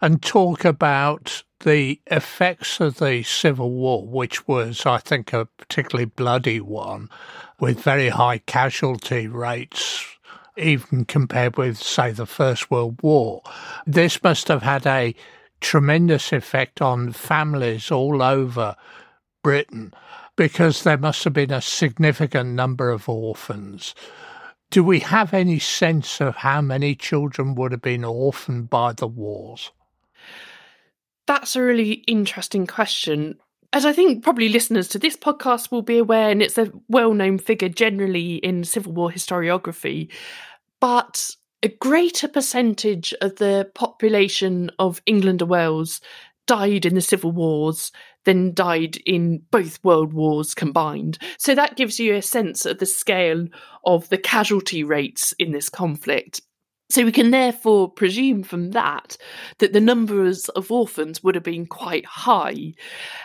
and 0.00 0.22
talk 0.22 0.64
about 0.64 1.42
the 1.60 2.00
effects 2.08 2.78
of 2.78 2.98
the 2.98 3.24
Civil 3.24 3.70
War, 3.70 4.06
which 4.06 4.46
was, 4.46 4.86
I 4.86 4.98
think, 4.98 5.32
a 5.32 5.46
particularly 5.46 6.04
bloody 6.04 6.60
one, 6.60 7.08
with 7.58 7.80
very 7.80 8.10
high 8.10 8.38
casualty 8.38 9.26
rates 9.26 10.11
even 10.56 11.04
compared 11.04 11.56
with, 11.56 11.78
say, 11.78 12.12
the 12.12 12.26
First 12.26 12.70
World 12.70 13.00
War. 13.02 13.42
This 13.86 14.22
must 14.22 14.48
have 14.48 14.62
had 14.62 14.86
a 14.86 15.14
tremendous 15.60 16.32
effect 16.32 16.82
on 16.82 17.12
families 17.12 17.90
all 17.90 18.22
over 18.22 18.76
Britain 19.42 19.94
because 20.36 20.82
there 20.82 20.98
must 20.98 21.24
have 21.24 21.32
been 21.32 21.52
a 21.52 21.62
significant 21.62 22.50
number 22.50 22.90
of 22.90 23.08
orphans. 23.08 23.94
Do 24.70 24.82
we 24.82 25.00
have 25.00 25.34
any 25.34 25.58
sense 25.58 26.20
of 26.20 26.36
how 26.36 26.60
many 26.62 26.94
children 26.94 27.54
would 27.54 27.72
have 27.72 27.82
been 27.82 28.04
orphaned 28.04 28.70
by 28.70 28.94
the 28.94 29.06
wars? 29.06 29.70
That's 31.26 31.56
a 31.56 31.62
really 31.62 31.92
interesting 32.06 32.66
question. 32.66 33.38
As 33.74 33.86
I 33.86 33.92
think 33.92 34.22
probably 34.22 34.50
listeners 34.50 34.86
to 34.88 34.98
this 34.98 35.16
podcast 35.16 35.70
will 35.70 35.82
be 35.82 35.96
aware, 35.96 36.30
and 36.30 36.42
it's 36.42 36.58
a 36.58 36.70
well 36.88 37.14
known 37.14 37.38
figure 37.38 37.70
generally 37.70 38.34
in 38.36 38.64
Civil 38.64 38.92
War 38.92 39.10
historiography, 39.10 40.12
but 40.78 41.34
a 41.62 41.68
greater 41.68 42.28
percentage 42.28 43.14
of 43.22 43.36
the 43.36 43.70
population 43.74 44.70
of 44.78 45.00
England 45.06 45.40
and 45.40 45.50
Wales 45.50 46.00
died 46.46 46.84
in 46.84 46.94
the 46.94 47.00
civil 47.00 47.32
wars 47.32 47.92
than 48.24 48.52
died 48.52 48.96
in 49.06 49.42
both 49.50 49.82
world 49.82 50.12
wars 50.12 50.54
combined. 50.54 51.18
So 51.38 51.54
that 51.54 51.76
gives 51.76 51.98
you 51.98 52.14
a 52.14 52.22
sense 52.22 52.66
of 52.66 52.78
the 52.78 52.86
scale 52.86 53.46
of 53.86 54.08
the 54.10 54.18
casualty 54.18 54.84
rates 54.84 55.32
in 55.38 55.52
this 55.52 55.68
conflict. 55.68 56.42
So 56.92 57.06
we 57.06 57.12
can 57.12 57.30
therefore 57.30 57.90
presume 57.90 58.42
from 58.42 58.72
that 58.72 59.16
that 59.60 59.72
the 59.72 59.80
numbers 59.80 60.50
of 60.50 60.70
orphans 60.70 61.22
would 61.22 61.34
have 61.34 61.42
been 61.42 61.64
quite 61.64 62.04
high. 62.04 62.74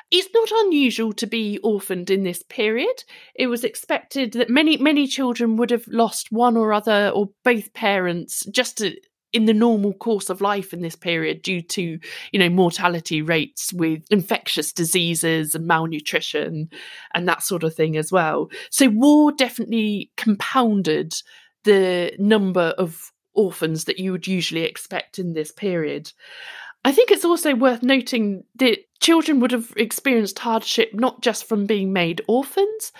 It's 0.09 0.29
not 0.33 0.49
unusual 0.63 1.11
to 1.11 1.27
be 1.27 1.59
orphaned 1.65 2.09
in 2.09 2.23
this 2.23 2.43
period. 2.43 3.03
It 3.35 3.47
was 3.47 3.65
expected 3.65 4.31
that 4.33 4.49
many 4.49 4.77
many 4.77 5.05
children 5.05 5.57
would 5.57 5.69
have 5.71 5.85
lost 5.89 6.31
one 6.31 6.55
or 6.55 6.71
other 6.71 7.11
or 7.13 7.31
both 7.43 7.73
parents 7.73 8.45
just 8.51 8.77
to, 8.77 8.95
in 9.33 9.47
the 9.47 9.53
normal 9.53 9.91
course 9.91 10.29
of 10.29 10.39
life 10.39 10.71
in 10.71 10.81
this 10.81 10.95
period 10.95 11.41
due 11.41 11.61
to 11.63 11.99
you 12.31 12.39
know 12.39 12.47
mortality 12.47 13.21
rates 13.21 13.73
with 13.73 14.01
infectious 14.09 14.71
diseases 14.71 15.53
and 15.53 15.67
malnutrition 15.67 16.69
and 17.13 17.27
that 17.27 17.43
sort 17.43 17.65
of 17.65 17.75
thing 17.75 17.97
as 17.97 18.13
well 18.13 18.49
so 18.71 18.87
war 18.87 19.33
definitely 19.33 20.09
compounded 20.15 21.13
the 21.65 22.13
number 22.17 22.73
of 22.77 23.11
orphans 23.37 23.85
that 23.85 23.99
you 23.99 24.11
would 24.11 24.27
usually 24.27 24.63
expect 24.63 25.19
in 25.19 25.33
this 25.33 25.51
period. 25.51 26.11
I 26.85 26.91
think 26.93 27.11
it's 27.11 27.25
also 27.25 27.53
worth 27.53 27.83
noting 27.83 28.43
that 28.55 28.79
children 29.01 29.39
would 29.39 29.51
have 29.51 29.73
experienced 29.75 30.39
hardship 30.39 30.91
not 30.93 31.21
just 31.21 31.47
from 31.47 31.65
being 31.65 31.91
made 31.91 32.21
orphans, 32.27 32.93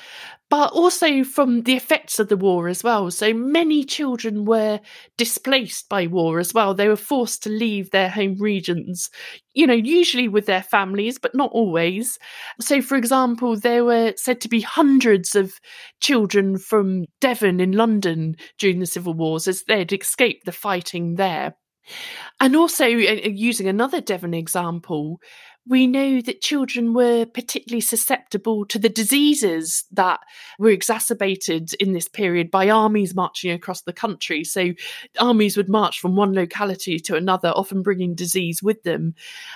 but 0.50 0.72
also 0.74 1.24
from 1.24 1.64
the 1.64 1.76
effects 1.76 2.20
of 2.20 2.28
the 2.28 2.38
war 2.38 2.68
as 2.68 2.84
well. 2.84 3.10
So 3.12 3.34
many 3.34 3.84
children 3.84 4.46
were 4.46 4.80
displaced 5.18 5.90
by 5.90 6.08
war 6.08 6.40
as 6.40 6.54
well. 6.54 6.74
They 6.74 6.88
were 6.88 6.96
forced 6.96 7.44
to 7.44 7.50
leave 7.50 7.92
their 7.92 8.10
home 8.10 8.36
regions, 8.40 9.10
you 9.54 9.68
know, 9.68 9.74
usually 9.74 10.28
with 10.28 10.46
their 10.46 10.64
families, 10.64 11.18
but 11.18 11.36
not 11.36 11.52
always. 11.52 12.20
So, 12.60 12.82
for 12.82 12.96
example, 12.96 13.56
there 13.58 13.86
were 13.86 14.14
said 14.18 14.42
to 14.42 14.50
be 14.50 14.62
hundreds 14.62 15.36
of 15.36 15.54
children 16.02 16.58
from 16.58 17.06
Devon 17.22 17.60
in 17.60 17.72
London 17.72 18.36
during 18.58 18.80
the 18.80 18.86
Civil 18.86 19.14
Wars 19.14 19.48
as 19.48 19.64
they'd 19.64 19.94
escaped 19.94 20.46
the 20.46 20.52
fighting 20.52 21.16
there. 21.16 21.56
And 22.40 22.56
also, 22.56 22.86
uh, 22.86 23.30
using 23.30 23.68
another 23.68 24.02
Devon 24.02 24.34
example, 24.34 25.20
we 25.68 25.86
know 25.86 26.22
that 26.22 26.42
children 26.42 26.94
were 26.94 27.26
particularly 27.26 27.82
susceptible 27.82 28.66
to 28.66 28.80
the 28.80 28.90
diseases 28.90 29.84
that 29.92 30.22
were 30.58 30.70
exacerbated 30.70 31.74
in 31.76 31.92
this 31.92 32.08
period 32.08 32.50
by 32.50 32.70
armies 32.70 33.14
marching 33.14 33.52
across 33.52 33.82
the 33.82 33.94
country. 33.94 34.44
So, 34.44 34.74
armies 35.20 35.58
would 35.58 35.70
march 35.70 36.00
from 36.00 36.16
one 36.16 36.34
locality 36.34 37.00
to 37.00 37.16
another, 37.16 37.50
often 37.50 37.82
bringing 37.82 38.16
disease 38.16 38.64
with 38.64 38.84
them. 38.84 39.16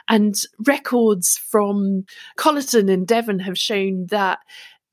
And 0.10 0.36
records 0.66 1.38
from 1.38 2.06
Colyton 2.38 2.92
and 2.92 3.08
Devon 3.08 3.40
have 3.40 3.58
shown 3.58 4.08
that 4.08 4.40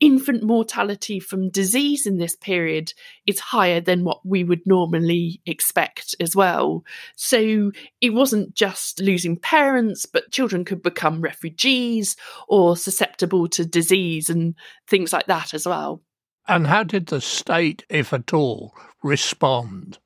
infant 0.01 0.43
mortality 0.43 1.19
from 1.19 1.51
disease 1.51 2.07
in 2.07 2.19
this 2.19 2.37
period 2.37 2.93
is 3.27 3.41
higher 3.41 3.81
than 3.81 4.05
what 4.05 4.25
we 4.25 4.45
would 4.45 4.67
normally 4.67 5.41
expect 5.47 6.15
as 6.21 6.37
well. 6.37 6.85
So 7.17 7.73
it 8.01 8.11
wasn't 8.11 8.55
just 8.55 9.01
losing 9.01 9.37
parents, 9.37 10.07
but 10.07 10.31
children 10.31 10.65
could 10.65 10.83
become 10.83 11.21
refugees 11.21 12.17
or 12.49 12.77
susceptible 12.77 13.49
to 13.49 13.65
disease 13.65 14.31
and 14.31 14.55
things 14.87 15.13
like 15.13 15.27
that 15.27 15.55
as 15.55 15.67
well. 15.67 16.03
And 16.47 16.67
how 16.67 16.83
did 16.83 17.09
the 17.09 17.21
state, 17.21 17.85
if 17.91 18.13
at 18.13 18.33
all, 18.33 18.75
respond? 19.03 19.99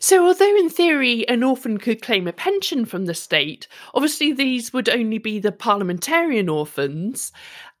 So, 0.00 0.26
although 0.26 0.56
in 0.56 0.70
theory 0.70 1.28
an 1.28 1.42
orphan 1.42 1.78
could 1.78 2.02
claim 2.02 2.26
a 2.26 2.32
pension 2.32 2.84
from 2.84 3.06
the 3.06 3.14
state, 3.14 3.68
obviously 3.94 4.32
these 4.32 4.72
would 4.72 4.88
only 4.88 5.18
be 5.18 5.38
the 5.38 5.52
parliamentarian 5.52 6.48
orphans, 6.48 7.32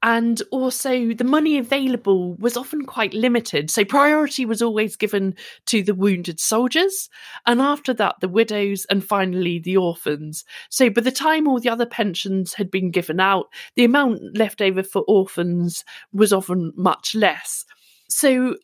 and 0.02 0.40
also 0.50 1.12
the 1.12 1.24
money 1.24 1.58
available 1.58 2.34
was 2.36 2.56
often 2.56 2.84
quite 2.84 3.14
limited. 3.14 3.70
So, 3.70 3.84
priority 3.84 4.44
was 4.44 4.62
always 4.62 4.96
given 4.96 5.34
to 5.66 5.82
the 5.82 5.94
wounded 5.94 6.38
soldiers, 6.40 7.08
and 7.46 7.60
after 7.60 7.92
that, 7.94 8.16
the 8.20 8.28
widows, 8.28 8.86
and 8.90 9.04
finally 9.04 9.58
the 9.58 9.76
orphans. 9.76 10.44
So, 10.70 10.90
by 10.90 11.00
the 11.00 11.10
time 11.10 11.48
all 11.48 11.60
the 11.60 11.70
other 11.70 11.86
pensions 11.86 12.54
had 12.54 12.70
been 12.70 12.90
given 12.90 13.20
out, 13.20 13.46
the 13.74 13.84
amount 13.84 14.36
left 14.36 14.62
over 14.62 14.82
for 14.82 15.02
orphans 15.08 15.84
was 16.12 16.32
often 16.32 16.72
much 16.76 17.14
less. 17.14 17.64
So, 18.08 18.56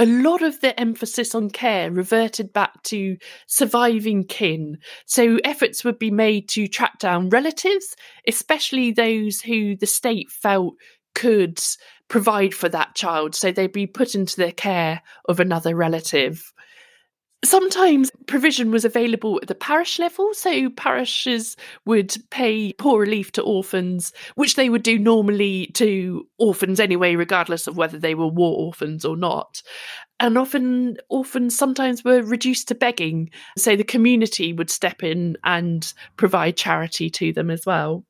a 0.00 0.06
lot 0.06 0.40
of 0.40 0.58
the 0.62 0.80
emphasis 0.80 1.34
on 1.34 1.50
care 1.50 1.90
reverted 1.90 2.54
back 2.54 2.82
to 2.84 3.18
surviving 3.46 4.24
kin. 4.24 4.78
So 5.04 5.38
efforts 5.44 5.84
would 5.84 5.98
be 5.98 6.10
made 6.10 6.48
to 6.50 6.66
track 6.68 6.98
down 6.98 7.28
relatives, 7.28 7.94
especially 8.26 8.92
those 8.92 9.42
who 9.42 9.76
the 9.76 9.86
state 9.86 10.30
felt 10.30 10.74
could 11.14 11.60
provide 12.08 12.54
for 12.54 12.70
that 12.70 12.94
child. 12.94 13.34
So 13.34 13.52
they'd 13.52 13.72
be 13.72 13.86
put 13.86 14.14
into 14.14 14.36
the 14.36 14.52
care 14.52 15.02
of 15.28 15.38
another 15.38 15.76
relative. 15.76 16.50
Sometimes 17.42 18.10
provision 18.26 18.70
was 18.70 18.84
available 18.84 19.38
at 19.40 19.48
the 19.48 19.54
parish 19.54 19.98
level, 19.98 20.34
so 20.34 20.68
parishes 20.70 21.56
would 21.86 22.14
pay 22.30 22.74
poor 22.74 23.00
relief 23.00 23.32
to 23.32 23.42
orphans, 23.42 24.12
which 24.34 24.56
they 24.56 24.68
would 24.68 24.82
do 24.82 24.98
normally 24.98 25.68
to 25.68 26.26
orphans 26.38 26.78
anyway, 26.78 27.16
regardless 27.16 27.66
of 27.66 27.78
whether 27.78 27.98
they 27.98 28.14
were 28.14 28.26
war 28.26 28.58
orphans 28.58 29.06
or 29.06 29.16
not. 29.16 29.62
And 30.20 30.36
often, 30.36 30.98
orphans 31.08 31.56
sometimes 31.56 32.04
were 32.04 32.22
reduced 32.22 32.68
to 32.68 32.74
begging, 32.74 33.30
so 33.56 33.74
the 33.74 33.84
community 33.84 34.52
would 34.52 34.68
step 34.68 35.02
in 35.02 35.38
and 35.42 35.90
provide 36.18 36.58
charity 36.58 37.08
to 37.08 37.32
them 37.32 37.50
as 37.50 37.64
well. 37.64 38.04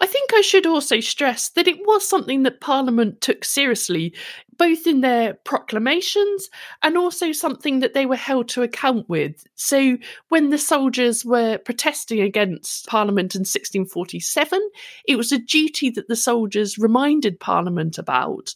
I 0.00 0.06
think 0.06 0.32
I 0.34 0.40
should 0.40 0.66
also 0.66 0.98
stress 0.98 1.50
that 1.50 1.68
it 1.68 1.78
was 1.86 2.08
something 2.08 2.42
that 2.42 2.60
Parliament 2.60 3.20
took 3.20 3.44
seriously, 3.44 4.14
both 4.58 4.86
in 4.86 5.00
their 5.00 5.34
proclamations 5.34 6.50
and 6.82 6.96
also 6.96 7.32
something 7.32 7.80
that 7.80 7.94
they 7.94 8.06
were 8.06 8.16
held 8.16 8.48
to 8.48 8.62
account 8.62 9.08
with. 9.08 9.46
So, 9.54 9.98
when 10.28 10.50
the 10.50 10.58
soldiers 10.58 11.24
were 11.24 11.58
protesting 11.58 12.20
against 12.20 12.86
Parliament 12.86 13.34
in 13.34 13.40
1647, 13.40 14.60
it 15.06 15.16
was 15.16 15.32
a 15.32 15.38
duty 15.38 15.90
that 15.90 16.08
the 16.08 16.16
soldiers 16.16 16.78
reminded 16.78 17.40
Parliament 17.40 17.98
about. 17.98 18.54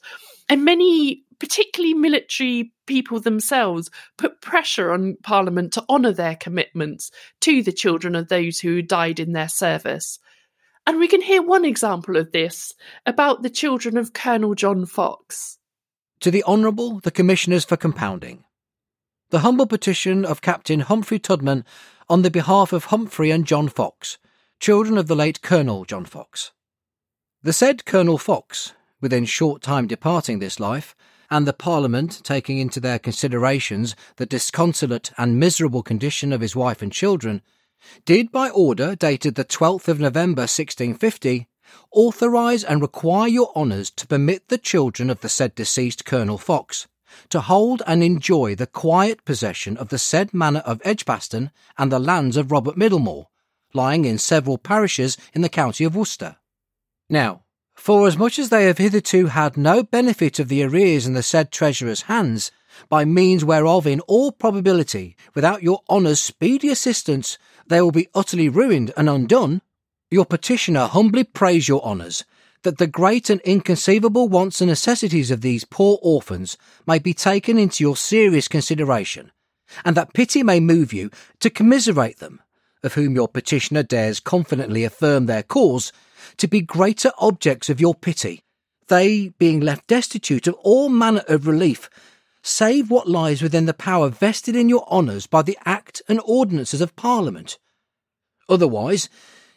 And 0.48 0.64
many 0.64 1.24
particularly 1.42 1.92
military 1.92 2.72
people 2.86 3.18
themselves, 3.18 3.90
put 4.16 4.40
pressure 4.40 4.92
on 4.92 5.16
Parliament 5.24 5.72
to 5.72 5.84
honour 5.88 6.12
their 6.12 6.36
commitments 6.36 7.10
to 7.40 7.64
the 7.64 7.72
children 7.72 8.14
of 8.14 8.28
those 8.28 8.60
who 8.60 8.80
died 8.80 9.18
in 9.18 9.32
their 9.32 9.48
service. 9.48 10.20
And 10.86 11.00
we 11.00 11.08
can 11.08 11.20
hear 11.20 11.42
one 11.42 11.64
example 11.64 12.16
of 12.16 12.30
this 12.30 12.74
about 13.06 13.42
the 13.42 13.50
children 13.50 13.96
of 13.96 14.12
Colonel 14.12 14.54
John 14.54 14.86
Fox. 14.86 15.58
To 16.22 16.30
the 16.30 16.44
Honourable, 16.44 17.00
the 17.00 17.10
Commissioners 17.10 17.64
for 17.64 17.76
Compounding. 17.76 18.44
The 19.30 19.40
humble 19.40 19.66
petition 19.66 20.24
of 20.24 20.40
Captain 20.40 20.78
Humphrey 20.78 21.18
Tudman 21.18 21.64
on 22.08 22.22
the 22.22 22.30
behalf 22.30 22.72
of 22.72 22.84
Humphrey 22.84 23.32
and 23.32 23.44
John 23.44 23.66
Fox, 23.66 24.18
children 24.60 24.96
of 24.96 25.08
the 25.08 25.16
late 25.16 25.42
Colonel 25.42 25.84
John 25.84 26.04
Fox. 26.04 26.52
The 27.42 27.52
said 27.52 27.84
Colonel 27.84 28.18
Fox, 28.18 28.72
within 29.00 29.24
short 29.24 29.62
time 29.62 29.88
departing 29.88 30.38
this 30.38 30.60
life, 30.60 30.94
and 31.28 31.44
the 31.44 31.52
Parliament 31.52 32.20
taking 32.22 32.58
into 32.58 32.78
their 32.78 33.00
considerations 33.00 33.96
the 34.14 34.24
disconsolate 34.24 35.10
and 35.18 35.40
miserable 35.40 35.82
condition 35.82 36.32
of 36.32 36.40
his 36.40 36.54
wife 36.54 36.82
and 36.82 36.92
children, 36.92 37.42
did 38.04 38.30
by 38.30 38.48
order 38.48 38.94
dated 38.94 39.34
the 39.34 39.44
12th 39.44 39.88
of 39.88 39.98
November 39.98 40.42
1650 40.42 41.48
authorise 41.90 42.64
and 42.64 42.80
require 42.80 43.28
your 43.28 43.52
honours 43.56 43.90
to 43.90 44.06
permit 44.06 44.48
the 44.48 44.58
children 44.58 45.10
of 45.10 45.20
the 45.20 45.28
said 45.28 45.54
deceased 45.54 46.04
Colonel 46.04 46.38
Fox 46.38 46.86
to 47.28 47.40
hold 47.40 47.82
and 47.86 48.02
enjoy 48.02 48.54
the 48.54 48.66
quiet 48.66 49.24
possession 49.24 49.76
of 49.76 49.88
the 49.88 49.98
said 49.98 50.32
manor 50.32 50.60
of 50.60 50.80
Edgbaston 50.84 51.50
and 51.78 51.90
the 51.90 51.98
lands 51.98 52.36
of 52.36 52.50
Robert 52.50 52.76
Middlemore, 52.76 53.26
lying 53.74 54.04
in 54.04 54.18
several 54.18 54.58
parishes 54.58 55.16
in 55.34 55.42
the 55.42 55.48
county 55.48 55.84
of 55.84 55.96
Worcester. 55.96 56.36
Now, 57.08 57.44
forasmuch 57.74 58.38
as 58.38 58.48
they 58.48 58.64
have 58.64 58.78
hitherto 58.78 59.26
had 59.26 59.56
no 59.56 59.82
benefit 59.82 60.38
of 60.38 60.48
the 60.48 60.62
arrears 60.62 61.06
in 61.06 61.14
the 61.14 61.22
said 61.22 61.50
treasurer's 61.50 62.02
hands, 62.02 62.50
by 62.88 63.04
means 63.04 63.44
whereof, 63.44 63.86
in 63.86 64.00
all 64.00 64.32
probability, 64.32 65.16
without 65.34 65.62
your 65.62 65.82
honour's 65.90 66.20
speedy 66.20 66.70
assistance, 66.70 67.36
they 67.66 67.80
will 67.80 67.92
be 67.92 68.08
utterly 68.14 68.48
ruined 68.48 68.92
and 68.96 69.08
undone, 69.08 69.60
your 70.12 70.26
petitioner 70.26 70.86
humbly 70.86 71.24
prays 71.24 71.68
your 71.68 71.82
honours 71.82 72.24
that 72.62 72.78
the 72.78 72.86
great 72.86 73.28
and 73.28 73.40
inconceivable 73.40 74.28
wants 74.28 74.60
and 74.60 74.68
necessities 74.68 75.30
of 75.30 75.40
these 75.40 75.64
poor 75.64 75.98
orphans 76.02 76.56
may 76.86 76.98
be 76.98 77.14
taken 77.14 77.58
into 77.58 77.82
your 77.82 77.96
serious 77.96 78.46
consideration, 78.46 79.32
and 79.84 79.96
that 79.96 80.14
pity 80.14 80.42
may 80.42 80.60
move 80.60 80.92
you 80.92 81.10
to 81.40 81.50
commiserate 81.50 82.18
them, 82.18 82.40
of 82.84 82.94
whom 82.94 83.14
your 83.14 83.28
petitioner 83.28 83.82
dares 83.82 84.20
confidently 84.20 84.84
affirm 84.84 85.26
their 85.26 85.42
cause 85.42 85.92
to 86.36 86.46
be 86.46 86.60
greater 86.60 87.10
objects 87.18 87.68
of 87.68 87.80
your 87.80 87.94
pity, 87.94 88.42
they 88.88 89.28
being 89.38 89.60
left 89.60 89.86
destitute 89.86 90.46
of 90.46 90.54
all 90.62 90.88
manner 90.88 91.22
of 91.28 91.46
relief, 91.46 91.88
save 92.42 92.90
what 92.90 93.08
lies 93.08 93.42
within 93.42 93.66
the 93.66 93.74
power 93.74 94.08
vested 94.08 94.54
in 94.54 94.68
your 94.68 94.86
honours 94.88 95.26
by 95.26 95.42
the 95.42 95.58
Act 95.64 96.02
and 96.08 96.20
ordinances 96.24 96.80
of 96.80 96.94
Parliament. 96.96 97.58
Otherwise, 98.48 99.08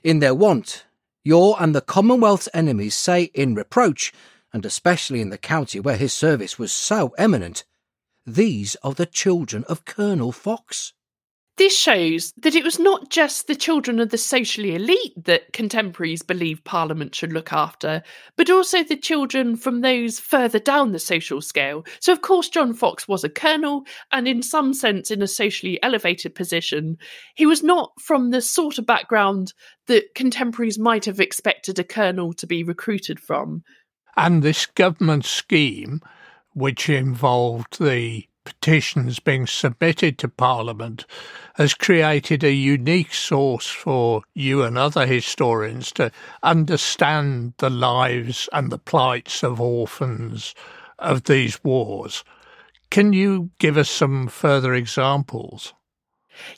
in 0.05 0.19
their 0.19 0.35
want, 0.35 0.85
your 1.23 1.57
and 1.59 1.73
the 1.73 1.81
Commonwealth's 1.81 2.47
enemies 2.53 2.93
say 2.93 3.23
in 3.33 3.55
reproach, 3.55 4.13
and 4.53 4.63
especially 4.63 5.19
in 5.19 5.31
the 5.31 5.37
county 5.37 5.79
where 5.79 5.97
his 5.97 6.13
service 6.13 6.59
was 6.59 6.71
so 6.71 7.11
eminent, 7.17 7.63
these 8.23 8.77
are 8.83 8.93
the 8.93 9.07
children 9.07 9.63
of 9.63 9.83
Colonel 9.83 10.31
Fox. 10.31 10.93
This 11.57 11.77
shows 11.77 12.33
that 12.37 12.53
it 12.53 12.65
was 12.65 12.79
not 12.79 13.09
just 13.09 13.47
the 13.47 13.55
children 13.55 14.01
of 14.01 14.09
the 14.09 14.17
socially 14.17 14.75
elite 14.75 15.13
that 15.23 15.53
contemporaries 15.53 16.21
believed 16.21 16.65
Parliament 16.65 17.15
should 17.15 17.31
look 17.31 17.53
after, 17.53 18.03
but 18.35 18.49
also 18.49 18.83
the 18.83 18.97
children 18.97 19.55
from 19.55 19.79
those 19.79 20.19
further 20.19 20.59
down 20.59 20.91
the 20.91 20.99
social 20.99 21.41
scale. 21.41 21.85
So, 22.01 22.11
of 22.11 22.21
course, 22.21 22.49
John 22.49 22.73
Fox 22.73 23.07
was 23.07 23.23
a 23.23 23.29
colonel, 23.29 23.83
and 24.11 24.27
in 24.27 24.43
some 24.43 24.73
sense, 24.73 25.09
in 25.11 25.21
a 25.21 25.27
socially 25.27 25.81
elevated 25.81 26.35
position. 26.35 26.97
He 27.35 27.45
was 27.45 27.63
not 27.63 27.91
from 28.01 28.31
the 28.31 28.41
sort 28.41 28.77
of 28.77 28.85
background 28.85 29.53
that 29.87 30.13
contemporaries 30.13 30.77
might 30.77 31.05
have 31.05 31.21
expected 31.21 31.79
a 31.79 31.85
colonel 31.85 32.33
to 32.33 32.45
be 32.45 32.65
recruited 32.65 33.17
from. 33.17 33.63
And 34.17 34.43
this 34.43 34.65
government 34.65 35.23
scheme, 35.23 36.01
which 36.53 36.89
involved 36.89 37.79
the 37.79 38.25
petitions 38.45 39.19
being 39.19 39.45
submitted 39.45 40.17
to 40.17 40.29
Parliament 40.29 41.05
has 41.55 41.73
created 41.73 42.43
a 42.43 42.51
unique 42.53 43.13
source 43.13 43.67
for 43.67 44.21
you 44.33 44.63
and 44.63 44.77
other 44.77 45.05
historians 45.05 45.91
to 45.91 46.11
understand 46.43 47.53
the 47.57 47.69
lives 47.69 48.47
and 48.53 48.71
the 48.71 48.77
plights 48.77 49.43
of 49.43 49.59
orphans 49.59 50.55
of 50.99 51.23
these 51.25 51.61
wars. 51.63 52.23
Can 52.89 53.11
you 53.11 53.49
give 53.59 53.77
us 53.77 53.89
some 53.89 54.27
further 54.27 54.73
examples? 54.73 55.73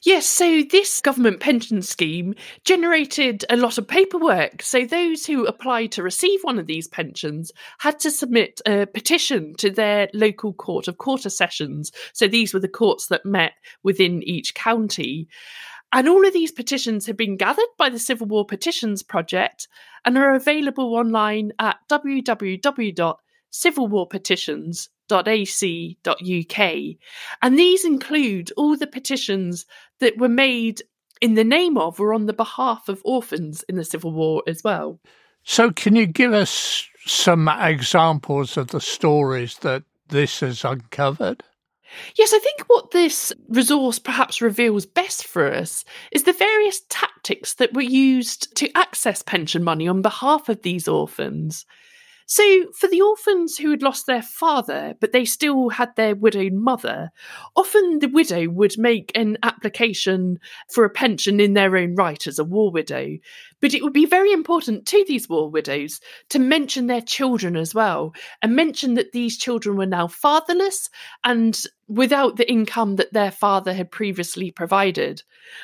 Yes, 0.03 0.25
so 0.25 0.63
this 0.63 1.01
government 1.01 1.39
pension 1.39 1.81
scheme 1.81 2.33
generated 2.63 3.45
a 3.49 3.55
lot 3.55 3.77
of 3.77 3.87
paperwork. 3.87 4.61
So 4.61 4.85
those 4.85 5.25
who 5.25 5.45
applied 5.45 5.91
to 5.93 6.03
receive 6.03 6.43
one 6.43 6.59
of 6.59 6.67
these 6.67 6.87
pensions 6.87 7.51
had 7.79 7.99
to 7.99 8.11
submit 8.11 8.61
a 8.65 8.85
petition 8.85 9.55
to 9.57 9.69
their 9.69 10.09
local 10.13 10.53
court 10.53 10.87
of 10.87 10.97
quarter 10.97 11.29
sessions. 11.29 11.91
So 12.13 12.27
these 12.27 12.53
were 12.53 12.59
the 12.59 12.67
courts 12.67 13.07
that 13.07 13.25
met 13.25 13.53
within 13.83 14.23
each 14.23 14.55
county. 14.55 15.27
And 15.93 16.09
all 16.09 16.27
of 16.27 16.33
these 16.33 16.51
petitions 16.51 17.05
have 17.05 17.17
been 17.17 17.37
gathered 17.37 17.63
by 17.77 17.89
the 17.89 17.99
Civil 17.99 18.27
War 18.27 18.45
Petitions 18.45 19.03
Project 19.03 19.69
and 20.03 20.17
are 20.17 20.35
available 20.35 20.95
online 20.95 21.53
at 21.59 21.77
www.civilwarpetitions.com 21.89 24.87
ac.uk. 25.11 26.59
And 27.41 27.59
these 27.59 27.85
include 27.85 28.51
all 28.57 28.75
the 28.77 28.87
petitions 28.87 29.65
that 29.99 30.17
were 30.17 30.29
made 30.29 30.81
in 31.21 31.33
the 31.33 31.43
name 31.43 31.77
of 31.77 31.99
or 31.99 32.13
on 32.13 32.25
the 32.25 32.33
behalf 32.33 32.89
of 32.89 33.01
orphans 33.03 33.63
in 33.63 33.75
the 33.75 33.85
Civil 33.85 34.11
War 34.11 34.43
as 34.47 34.63
well. 34.63 34.99
So, 35.43 35.71
can 35.71 35.95
you 35.95 36.05
give 36.05 36.33
us 36.33 36.87
some 37.05 37.47
examples 37.47 38.57
of 38.57 38.67
the 38.67 38.81
stories 38.81 39.57
that 39.59 39.83
this 40.09 40.41
has 40.41 40.63
uncovered? 40.63 41.43
Yes, 42.15 42.33
I 42.33 42.39
think 42.39 42.63
what 42.67 42.91
this 42.91 43.31
resource 43.47 43.97
perhaps 43.97 44.41
reveals 44.41 44.85
best 44.85 45.25
for 45.25 45.51
us 45.51 45.85
is 46.11 46.23
the 46.23 46.33
various 46.33 46.81
tactics 46.89 47.55
that 47.55 47.73
were 47.73 47.81
used 47.81 48.55
to 48.57 48.69
access 48.77 49.21
pension 49.21 49.63
money 49.63 49.87
on 49.87 50.01
behalf 50.01 50.49
of 50.49 50.61
these 50.61 50.87
orphans. 50.87 51.65
So, 52.29 52.65
for 52.73 52.89
the 52.89 52.99
orphans 52.99 53.57
who 53.57 53.71
had 53.71 53.81
lost 53.81 54.05
their 54.05 54.21
father, 54.21 54.95
but 54.99 55.13
they 55.13 55.23
still 55.23 55.69
had 55.69 55.95
their 55.95 56.13
widowed 56.13 56.51
mother, 56.51 57.09
often 57.55 57.99
the 57.99 58.09
widow 58.09 58.49
would 58.49 58.77
make 58.77 59.13
an 59.15 59.37
application 59.43 60.37
for 60.69 60.83
a 60.83 60.89
pension 60.89 61.39
in 61.39 61.53
their 61.53 61.77
own 61.77 61.95
right 61.95 62.27
as 62.27 62.37
a 62.37 62.43
war 62.43 62.69
widow. 62.69 63.17
But 63.61 63.73
it 63.73 63.81
would 63.81 63.93
be 63.93 64.05
very 64.05 64.33
important 64.33 64.85
to 64.87 65.05
these 65.07 65.29
war 65.29 65.49
widows 65.49 66.01
to 66.27 66.37
mention 66.37 66.87
their 66.87 66.99
children 66.99 67.55
as 67.55 67.73
well, 67.73 68.13
and 68.41 68.53
mention 68.53 68.95
that 68.95 69.13
these 69.13 69.37
children 69.37 69.77
were 69.77 69.85
now 69.85 70.07
fatherless 70.07 70.89
and 71.23 71.57
without 71.87 72.35
the 72.35 72.51
income 72.51 72.97
that 72.97 73.13
their 73.13 73.31
father 73.31 73.73
had 73.73 73.89
previously 73.89 74.51
provided. 74.51 75.23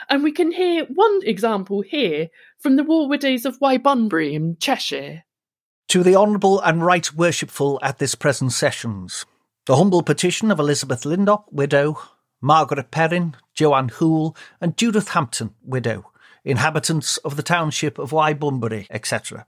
And 0.09 0.23
we 0.23 0.31
can 0.31 0.53
hear 0.53 0.85
one 0.85 1.19
example 1.23 1.81
here 1.81 2.29
from 2.57 2.77
the 2.77 2.85
War 2.85 3.09
Widows 3.09 3.45
of 3.45 3.59
Wybunbury 3.59 4.31
in 4.31 4.55
Cheshire. 4.61 5.25
To 5.89 6.01
the 6.01 6.15
Honourable 6.15 6.59
and 6.61 6.83
Right 6.83 7.13
Worshipful 7.13 7.79
at 7.83 7.99
this 7.99 8.15
present 8.15 8.51
sessions, 8.51 9.25
the 9.65 9.75
humble 9.75 10.01
petition 10.01 10.49
of 10.49 10.59
Elizabeth 10.59 11.03
Lindop, 11.03 11.45
widow, 11.51 11.99
Margaret 12.41 12.89
Perrin, 12.89 13.35
Joanne 13.53 13.89
Hoole, 13.89 14.35
and 14.59 14.75
Judith 14.75 15.09
Hampton, 15.09 15.53
widow, 15.63 16.11
inhabitants 16.43 17.17
of 17.17 17.35
the 17.35 17.43
township 17.43 17.99
of 17.99 18.11
Wybunbury, 18.11 18.87
etc. 18.89 19.45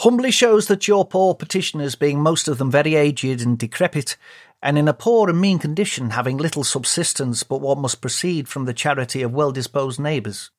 Humbly 0.00 0.32
shows 0.32 0.66
that 0.66 0.88
your 0.88 1.04
poor 1.04 1.34
petitioners, 1.34 1.94
being 1.94 2.20
most 2.20 2.48
of 2.48 2.58
them 2.58 2.70
very 2.70 2.96
aged 2.96 3.42
and 3.42 3.56
decrepit, 3.56 4.16
and 4.60 4.76
in 4.76 4.88
a 4.88 4.94
poor 4.94 5.28
and 5.28 5.40
mean 5.40 5.58
condition, 5.58 6.10
having 6.10 6.36
little 6.36 6.64
subsistence 6.64 7.42
but 7.42 7.60
what 7.60 7.78
must 7.78 8.00
proceed 8.00 8.48
from 8.48 8.64
the 8.64 8.74
charity 8.74 9.22
of 9.22 9.32
well 9.32 9.52
disposed 9.52 10.00
neighbours, 10.00 10.50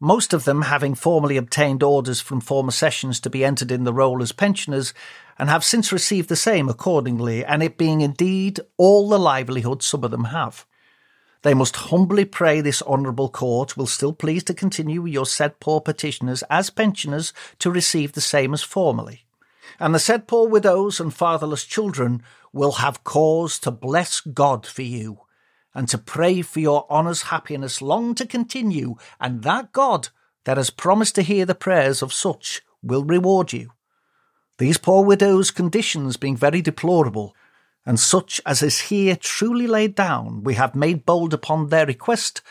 most 0.00 0.32
of 0.32 0.44
them 0.44 0.62
having 0.62 0.94
formerly 0.94 1.36
obtained 1.36 1.82
orders 1.82 2.20
from 2.20 2.40
former 2.40 2.70
sessions 2.70 3.20
to 3.20 3.30
be 3.30 3.44
entered 3.44 3.70
in 3.70 3.84
the 3.84 3.92
roll 3.92 4.22
as 4.22 4.32
pensioners, 4.32 4.94
and 5.38 5.50
have 5.50 5.62
since 5.62 5.92
received 5.92 6.28
the 6.28 6.36
same 6.36 6.68
accordingly, 6.68 7.44
and 7.44 7.62
it 7.62 7.76
being 7.76 8.00
indeed 8.00 8.58
all 8.78 9.08
the 9.08 9.18
livelihood 9.18 9.82
some 9.82 10.02
of 10.02 10.10
them 10.10 10.24
have. 10.24 10.66
They 11.42 11.54
must 11.54 11.76
humbly 11.76 12.24
pray 12.24 12.60
this 12.60 12.82
honourable 12.82 13.30
court 13.30 13.76
will 13.76 13.86
still 13.86 14.12
please 14.12 14.44
to 14.44 14.54
continue 14.54 15.06
your 15.06 15.24
said 15.24 15.60
poor 15.60 15.80
petitioners 15.80 16.42
as 16.50 16.68
pensioners 16.68 17.32
to 17.60 17.70
receive 17.70 18.12
the 18.12 18.20
same 18.20 18.52
as 18.52 18.62
formerly. 18.62 19.24
And 19.78 19.94
the 19.94 19.98
said 19.98 20.26
poor 20.26 20.48
widows 20.48 21.00
and 21.00 21.14
fatherless 21.14 21.64
children 21.64 22.22
will 22.52 22.72
have 22.72 23.04
cause 23.04 23.58
to 23.60 23.70
bless 23.70 24.20
God 24.20 24.66
for 24.66 24.82
you, 24.82 25.20
and 25.74 25.88
to 25.88 25.98
pray 25.98 26.42
for 26.42 26.60
your 26.60 26.86
honour's 26.90 27.22
happiness 27.22 27.80
long 27.80 28.14
to 28.14 28.26
continue, 28.26 28.96
and 29.20 29.42
that 29.42 29.72
God 29.72 30.08
that 30.44 30.56
has 30.56 30.70
promised 30.70 31.14
to 31.16 31.22
hear 31.22 31.44
the 31.44 31.54
prayers 31.54 32.02
of 32.02 32.12
such 32.12 32.62
will 32.82 33.04
reward 33.04 33.52
you. 33.52 33.70
These 34.58 34.78
poor 34.78 35.04
widows' 35.04 35.50
conditions 35.50 36.16
being 36.16 36.36
very 36.36 36.60
deplorable, 36.60 37.34
and 37.86 37.98
such 37.98 38.40
as 38.44 38.62
is 38.62 38.80
here 38.80 39.16
truly 39.16 39.66
laid 39.66 39.94
down, 39.94 40.42
we 40.42 40.54
have 40.54 40.74
made 40.74 41.06
bold 41.06 41.32
upon 41.32 41.68
their 41.68 41.86
request 41.86 42.42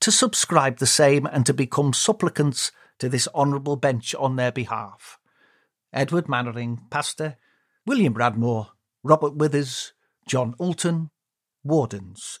to 0.00 0.10
subscribe 0.10 0.78
the 0.78 0.86
same 0.86 1.26
and 1.26 1.44
to 1.46 1.52
become 1.52 1.92
supplicants 1.92 2.72
to 2.98 3.08
this 3.08 3.28
honourable 3.34 3.76
bench 3.76 4.14
on 4.14 4.36
their 4.36 4.52
behalf. 4.52 5.18
Edward 5.92 6.28
Mannering, 6.28 6.80
Pastor, 6.90 7.36
William 7.86 8.14
Bradmore, 8.14 8.68
Robert 9.02 9.34
Withers, 9.36 9.92
John 10.26 10.54
Alton, 10.58 11.10
Wardens. 11.64 12.40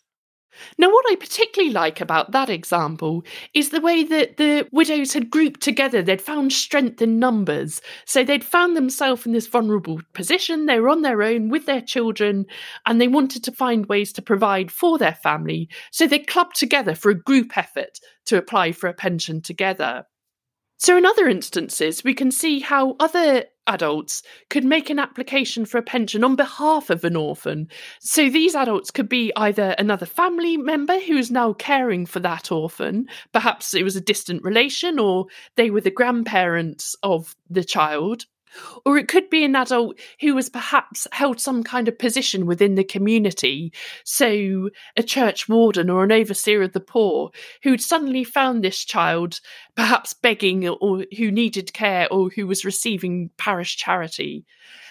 Now, 0.78 0.88
what 0.88 1.04
I 1.10 1.16
particularly 1.16 1.72
like 1.72 2.00
about 2.00 2.32
that 2.32 2.50
example 2.50 3.24
is 3.54 3.70
the 3.70 3.80
way 3.80 4.02
that 4.04 4.36
the 4.36 4.68
widows 4.72 5.12
had 5.12 5.30
grouped 5.30 5.60
together. 5.60 6.02
They'd 6.02 6.20
found 6.20 6.52
strength 6.52 7.00
in 7.02 7.18
numbers. 7.18 7.80
So 8.04 8.24
they'd 8.24 8.44
found 8.44 8.76
themselves 8.76 9.26
in 9.26 9.32
this 9.32 9.46
vulnerable 9.46 10.00
position. 10.12 10.66
They 10.66 10.80
were 10.80 10.88
on 10.88 11.02
their 11.02 11.22
own 11.22 11.48
with 11.48 11.66
their 11.66 11.82
children 11.82 12.46
and 12.86 13.00
they 13.00 13.08
wanted 13.08 13.44
to 13.44 13.52
find 13.52 13.86
ways 13.86 14.12
to 14.14 14.22
provide 14.22 14.70
for 14.70 14.98
their 14.98 15.14
family. 15.14 15.68
So 15.90 16.06
they 16.06 16.18
clubbed 16.18 16.56
together 16.56 16.94
for 16.94 17.10
a 17.10 17.20
group 17.20 17.56
effort 17.56 17.98
to 18.26 18.36
apply 18.36 18.72
for 18.72 18.88
a 18.88 18.94
pension 18.94 19.40
together. 19.40 20.04
So, 20.78 20.96
in 20.96 21.04
other 21.04 21.28
instances, 21.28 22.04
we 22.04 22.14
can 22.14 22.30
see 22.30 22.60
how 22.60 22.94
other 23.00 23.46
adults 23.66 24.22
could 24.48 24.64
make 24.64 24.90
an 24.90 25.00
application 25.00 25.66
for 25.66 25.78
a 25.78 25.82
pension 25.82 26.22
on 26.22 26.36
behalf 26.36 26.88
of 26.88 27.04
an 27.04 27.16
orphan. 27.16 27.68
So, 28.00 28.30
these 28.30 28.54
adults 28.54 28.92
could 28.92 29.08
be 29.08 29.32
either 29.34 29.74
another 29.76 30.06
family 30.06 30.56
member 30.56 31.00
who's 31.00 31.32
now 31.32 31.52
caring 31.52 32.06
for 32.06 32.20
that 32.20 32.52
orphan, 32.52 33.08
perhaps 33.32 33.74
it 33.74 33.82
was 33.82 33.96
a 33.96 34.00
distant 34.00 34.44
relation, 34.44 35.00
or 35.00 35.26
they 35.56 35.70
were 35.70 35.80
the 35.80 35.90
grandparents 35.90 36.94
of 37.02 37.34
the 37.50 37.64
child. 37.64 38.26
Or 38.84 38.96
it 38.98 39.08
could 39.08 39.30
be 39.30 39.44
an 39.44 39.56
adult 39.56 39.98
who 40.20 40.36
has 40.36 40.48
perhaps 40.48 41.06
held 41.12 41.40
some 41.40 41.62
kind 41.62 41.88
of 41.88 41.98
position 41.98 42.46
within 42.46 42.74
the 42.74 42.84
community. 42.84 43.72
So, 44.04 44.70
a 44.96 45.02
church 45.02 45.48
warden 45.48 45.90
or 45.90 46.04
an 46.04 46.12
overseer 46.12 46.62
of 46.62 46.72
the 46.72 46.80
poor 46.80 47.30
who'd 47.62 47.80
suddenly 47.80 48.24
found 48.24 48.62
this 48.62 48.84
child 48.84 49.40
perhaps 49.76 50.14
begging 50.14 50.68
or 50.68 51.04
who 51.16 51.30
needed 51.30 51.72
care 51.72 52.08
or 52.10 52.30
who 52.30 52.46
was 52.46 52.64
receiving 52.64 53.30
parish 53.38 53.76
charity. 53.76 54.44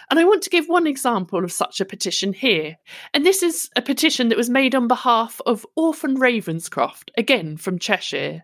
And 0.10 0.20
I 0.20 0.24
want 0.24 0.44
to 0.44 0.50
give 0.50 0.68
one 0.68 0.88
example 0.88 1.44
of 1.44 1.52
such 1.52 1.82
a 1.82 1.86
petition 1.86 2.32
here. 2.32 2.78
And 3.14 3.26
this 3.26 3.44
is 3.44 3.70
a 3.76 3.82
petition 3.82 4.30
that 4.30 4.38
was 4.38 4.50
made 4.50 4.74
on 4.74 4.88
behalf 4.88 5.42
of 5.46 5.66
Orphan 5.76 6.18
Ravenscroft, 6.18 7.10
again 7.18 7.58
from 7.58 7.78
Cheshire. 7.78 8.44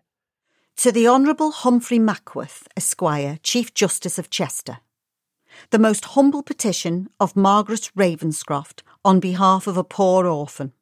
To 0.78 0.92
the 0.92 1.08
Honourable 1.08 1.52
Humphrey 1.52 1.98
Mackworth, 1.98 2.68
Esquire, 2.76 3.38
Chief 3.42 3.72
Justice 3.72 4.18
of 4.18 4.28
Chester 4.28 4.78
the 5.70 5.78
most 5.78 6.04
humble 6.06 6.42
petition 6.42 7.08
of 7.18 7.36
Margaret 7.36 7.90
Ravenscroft 7.96 8.82
on 9.04 9.20
behalf 9.20 9.66
of 9.66 9.76
a 9.76 9.84
poor 9.84 10.26
orphan. 10.26 10.72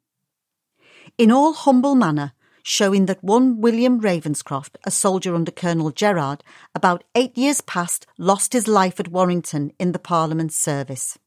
In 1.17 1.31
all 1.31 1.53
humble 1.53 1.95
manner, 1.95 2.33
showing 2.63 3.05
that 3.05 3.23
one 3.23 3.59
William 3.59 3.99
Ravenscroft, 3.99 4.77
a 4.85 4.91
soldier 4.91 5.35
under 5.35 5.51
Colonel 5.51 5.91
Gerard, 5.91 6.43
about 6.73 7.03
eight 7.13 7.37
years 7.37 7.61
past 7.61 8.07
lost 8.17 8.53
his 8.53 8.67
life 8.67 8.99
at 8.99 9.09
Warrington 9.09 9.73
in 9.77 9.91
the 9.91 9.99
Parliament's 9.99 10.57
service, 10.57 11.19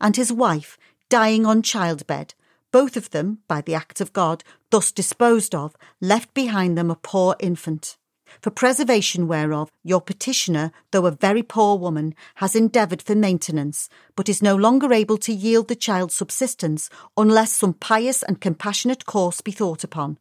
and 0.00 0.16
his 0.16 0.32
wife, 0.32 0.78
dying 1.08 1.44
on 1.44 1.62
childbed, 1.62 2.34
both 2.70 2.96
of 2.96 3.10
them, 3.10 3.38
by 3.48 3.60
the 3.60 3.74
act 3.74 4.00
of 4.00 4.12
God, 4.12 4.44
thus 4.70 4.92
disposed 4.92 5.54
of, 5.54 5.76
left 6.00 6.32
behind 6.32 6.78
them 6.78 6.90
a 6.90 6.96
poor 6.96 7.36
infant 7.40 7.96
for 8.40 8.50
preservation 8.50 9.28
whereof 9.28 9.70
your 9.84 10.00
petitioner, 10.00 10.72
though 10.90 11.06
a 11.06 11.10
very 11.10 11.42
poor 11.42 11.76
woman, 11.76 12.14
has 12.36 12.56
endeavoured 12.56 13.02
for 13.02 13.14
maintenance, 13.14 13.88
but 14.16 14.28
is 14.28 14.42
no 14.42 14.56
longer 14.56 14.92
able 14.92 15.18
to 15.18 15.32
yield 15.32 15.68
the 15.68 15.76
child 15.76 16.12
subsistence 16.12 16.88
unless 17.16 17.52
some 17.52 17.74
pious 17.74 18.22
and 18.22 18.40
compassionate 18.40 19.06
course 19.06 19.40
be 19.40 19.52
thought 19.52 19.84
upon. 19.84 20.18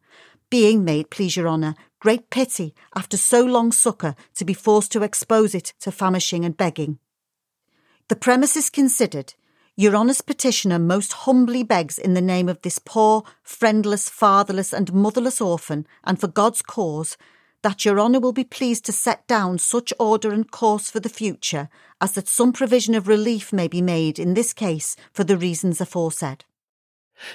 Being 0.49 0.83
made, 0.83 1.09
please 1.09 1.37
your 1.37 1.47
honour, 1.47 1.75
great 1.99 2.29
pity, 2.29 2.75
after 2.95 3.15
so 3.15 3.43
long 3.45 3.71
succour, 3.71 4.15
to 4.35 4.43
be 4.43 4.53
forced 4.53 4.91
to 4.91 5.03
expose 5.03 5.55
it 5.55 5.73
to 5.79 5.91
famishing 5.91 6.43
and 6.43 6.57
begging. 6.57 6.99
The 8.09 8.15
premises 8.17 8.69
considered, 8.69 9.35
your 9.77 9.95
Honour's 9.95 10.21
petitioner 10.21 10.77
most 10.77 11.13
humbly 11.13 11.63
begs 11.63 11.97
in 11.97 12.13
the 12.13 12.21
name 12.21 12.49
of 12.49 12.61
this 12.61 12.77
poor, 12.77 13.23
friendless, 13.41 14.09
fatherless, 14.09 14.73
and 14.73 14.93
motherless 14.93 15.39
orphan, 15.39 15.87
and 16.03 16.19
for 16.19 16.27
God's 16.27 16.61
cause, 16.61 17.17
that 17.63 17.85
your 17.85 17.99
honour 17.99 18.19
will 18.19 18.33
be 18.33 18.43
pleased 18.43 18.85
to 18.85 18.91
set 18.91 19.27
down 19.27 19.57
such 19.57 19.93
order 19.99 20.31
and 20.31 20.49
course 20.51 20.89
for 20.89 20.99
the 20.99 21.09
future 21.09 21.69
as 21.99 22.13
that 22.13 22.27
some 22.27 22.51
provision 22.51 22.95
of 22.95 23.07
relief 23.07 23.53
may 23.53 23.67
be 23.67 23.81
made 23.81 24.17
in 24.17 24.33
this 24.33 24.53
case 24.53 24.95
for 25.11 25.23
the 25.23 25.37
reasons 25.37 25.79
aforesaid. 25.79 26.45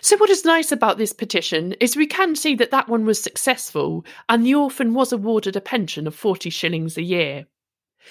So, 0.00 0.16
what 0.16 0.30
is 0.30 0.44
nice 0.44 0.72
about 0.72 0.98
this 0.98 1.12
petition 1.12 1.72
is 1.74 1.96
we 1.96 2.08
can 2.08 2.34
see 2.34 2.56
that 2.56 2.72
that 2.72 2.88
one 2.88 3.04
was 3.04 3.22
successful 3.22 4.04
and 4.28 4.44
the 4.44 4.54
orphan 4.54 4.94
was 4.94 5.12
awarded 5.12 5.54
a 5.54 5.60
pension 5.60 6.08
of 6.08 6.14
40 6.14 6.50
shillings 6.50 6.98
a 6.98 7.02
year. 7.02 7.46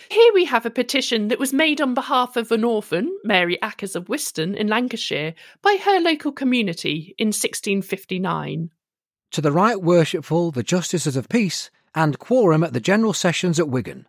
Here 0.10 0.34
we 0.34 0.46
have 0.46 0.66
a 0.66 0.70
petition 0.70 1.30
that 1.30 1.40
was 1.40 1.54
made 1.54 1.82
on 1.82 1.94
behalf 1.94 2.36
of 2.38 2.52
an 2.52 2.64
orphan, 2.64 3.18
Mary 3.24 3.58
Ackers 3.62 3.96
of 3.96 4.10
Whiston 4.10 4.56
in 4.56 4.68
Lancashire, 4.68 5.34
by 5.62 5.78
her 5.82 6.00
local 6.00 6.32
community 6.32 7.16
in 7.18 7.28
1659. 7.28 8.72
To 9.32 9.42
the 9.42 9.52
right 9.52 9.82
worshipful, 9.82 10.52
the 10.52 10.64
Justices 10.64 11.16
of 11.16 11.30
Peace, 11.30 11.72
and 11.96 12.20
quorum 12.20 12.64
at 12.64 12.74
the 12.74 12.82
General 12.82 13.14
Sessions 13.14 13.58
at 13.58 13.70
Wigan. 13.70 14.06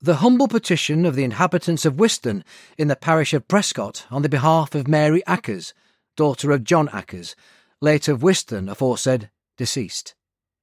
The 0.00 0.16
humble 0.16 0.48
petition 0.48 1.04
of 1.04 1.16
the 1.16 1.24
inhabitants 1.24 1.84
of 1.84 1.98
Whiston 1.98 2.44
in 2.78 2.88
the 2.88 2.96
parish 2.96 3.34
of 3.34 3.48
Prescot 3.48 4.06
on 4.10 4.22
the 4.22 4.28
behalf 4.28 4.74
of 4.74 4.88
Mary 4.88 5.22
Ackers, 5.26 5.72
daughter 6.16 6.52
of 6.52 6.64
John 6.64 6.88
Ackers, 6.88 7.34
late 7.80 8.06
of 8.06 8.22
Whiston, 8.22 8.68
aforesaid, 8.68 9.30
deceased, 9.56 10.14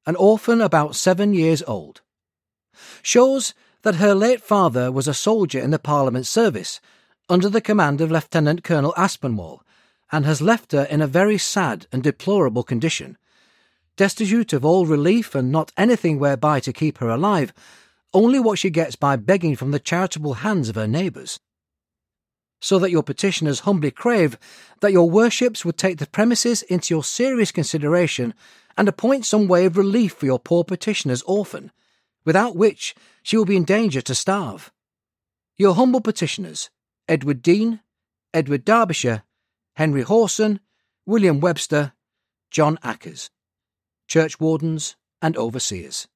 an 0.05 0.15
orphan 0.15 0.61
about 0.61 0.95
seven 0.95 1.33
years 1.33 1.61
old, 1.63 2.01
shows 3.01 3.53
that 3.83 3.95
her 3.95 4.15
late 4.15 4.41
father 4.41 4.91
was 4.91 5.07
a 5.07 5.13
soldier 5.13 5.59
in 5.59 5.71
the 5.71 5.79
Parliament 5.79 6.25
service 6.25 6.79
under 7.27 7.49
the 7.49 7.61
command 7.61 8.01
of 8.01 8.11
Lieutenant 8.11 8.63
Colonel 8.63 8.93
Aspinwall, 8.97 9.61
and 10.11 10.25
has 10.25 10.41
left 10.41 10.71
her 10.71 10.83
in 10.85 11.01
a 11.01 11.07
very 11.07 11.37
sad 11.37 11.85
and 11.91 12.01
deplorable 12.01 12.63
condition 12.63 13.17
destitute 13.99 14.53
of 14.53 14.63
all 14.63 14.85
relief 14.85 15.35
and 15.35 15.51
not 15.51 15.73
anything 15.75 16.19
whereby 16.19 16.61
to 16.61 16.71
keep 16.71 16.99
her 16.99 17.09
alive, 17.09 17.51
only 18.13 18.39
what 18.39 18.57
she 18.57 18.69
gets 18.69 18.95
by 18.95 19.17
begging 19.17 19.57
from 19.57 19.71
the 19.71 19.79
charitable 19.79 20.35
hands 20.35 20.69
of 20.69 20.75
her 20.75 20.87
neighbours. 20.87 21.41
So 22.61 22.79
that 22.79 22.91
your 22.91 23.03
petitioners 23.03 23.61
humbly 23.61 23.91
crave 23.91 24.39
that 24.79 24.93
your 24.93 25.09
worships 25.09 25.65
would 25.65 25.77
take 25.77 25.97
the 25.97 26.07
premises 26.07 26.61
into 26.61 26.93
your 26.93 27.03
serious 27.03 27.51
consideration 27.51 28.33
and 28.77 28.87
appoint 28.87 29.25
some 29.25 29.49
way 29.49 29.65
of 29.65 29.75
relief 29.75 30.13
for 30.13 30.27
your 30.27 30.39
poor 30.39 30.63
petitioner's 30.63 31.21
orphan, 31.23 31.69
without 32.23 32.55
which 32.55 32.95
she 33.21 33.35
will 33.35 33.43
be 33.43 33.57
in 33.57 33.65
danger 33.65 33.99
to 33.99 34.15
starve. 34.15 34.71
Your 35.57 35.75
humble 35.75 35.99
petitioners, 35.99 36.69
Edward 37.09 37.41
Dean, 37.41 37.81
Edward 38.33 38.63
Derbyshire, 38.63 39.23
Henry 39.75 40.05
Horson, 40.05 40.61
William 41.05 41.41
Webster, 41.41 41.91
John 42.49 42.77
Ackers 42.77 43.29
churchwardens, 44.09 44.95
and 45.21 45.37
overseers. 45.37 46.07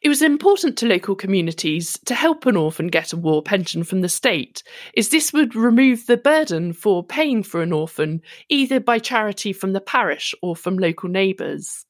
It 0.00 0.08
was 0.08 0.22
important 0.22 0.78
to 0.78 0.86
local 0.86 1.14
communities 1.14 1.98
to 2.06 2.14
help 2.14 2.46
an 2.46 2.56
orphan 2.56 2.86
get 2.88 3.12
a 3.12 3.16
war 3.16 3.42
pension 3.42 3.84
from 3.84 4.00
the 4.00 4.08
state, 4.08 4.62
as 4.96 5.10
this 5.10 5.32
would 5.32 5.54
remove 5.54 6.06
the 6.06 6.16
burden 6.16 6.72
for 6.72 7.04
paying 7.04 7.42
for 7.42 7.60
an 7.60 7.72
orphan, 7.72 8.22
either 8.48 8.80
by 8.80 8.98
charity 8.98 9.52
from 9.52 9.72
the 9.72 9.80
parish 9.80 10.34
or 10.42 10.56
from 10.56 10.78
local 10.78 11.08
neighbours. 11.08 11.84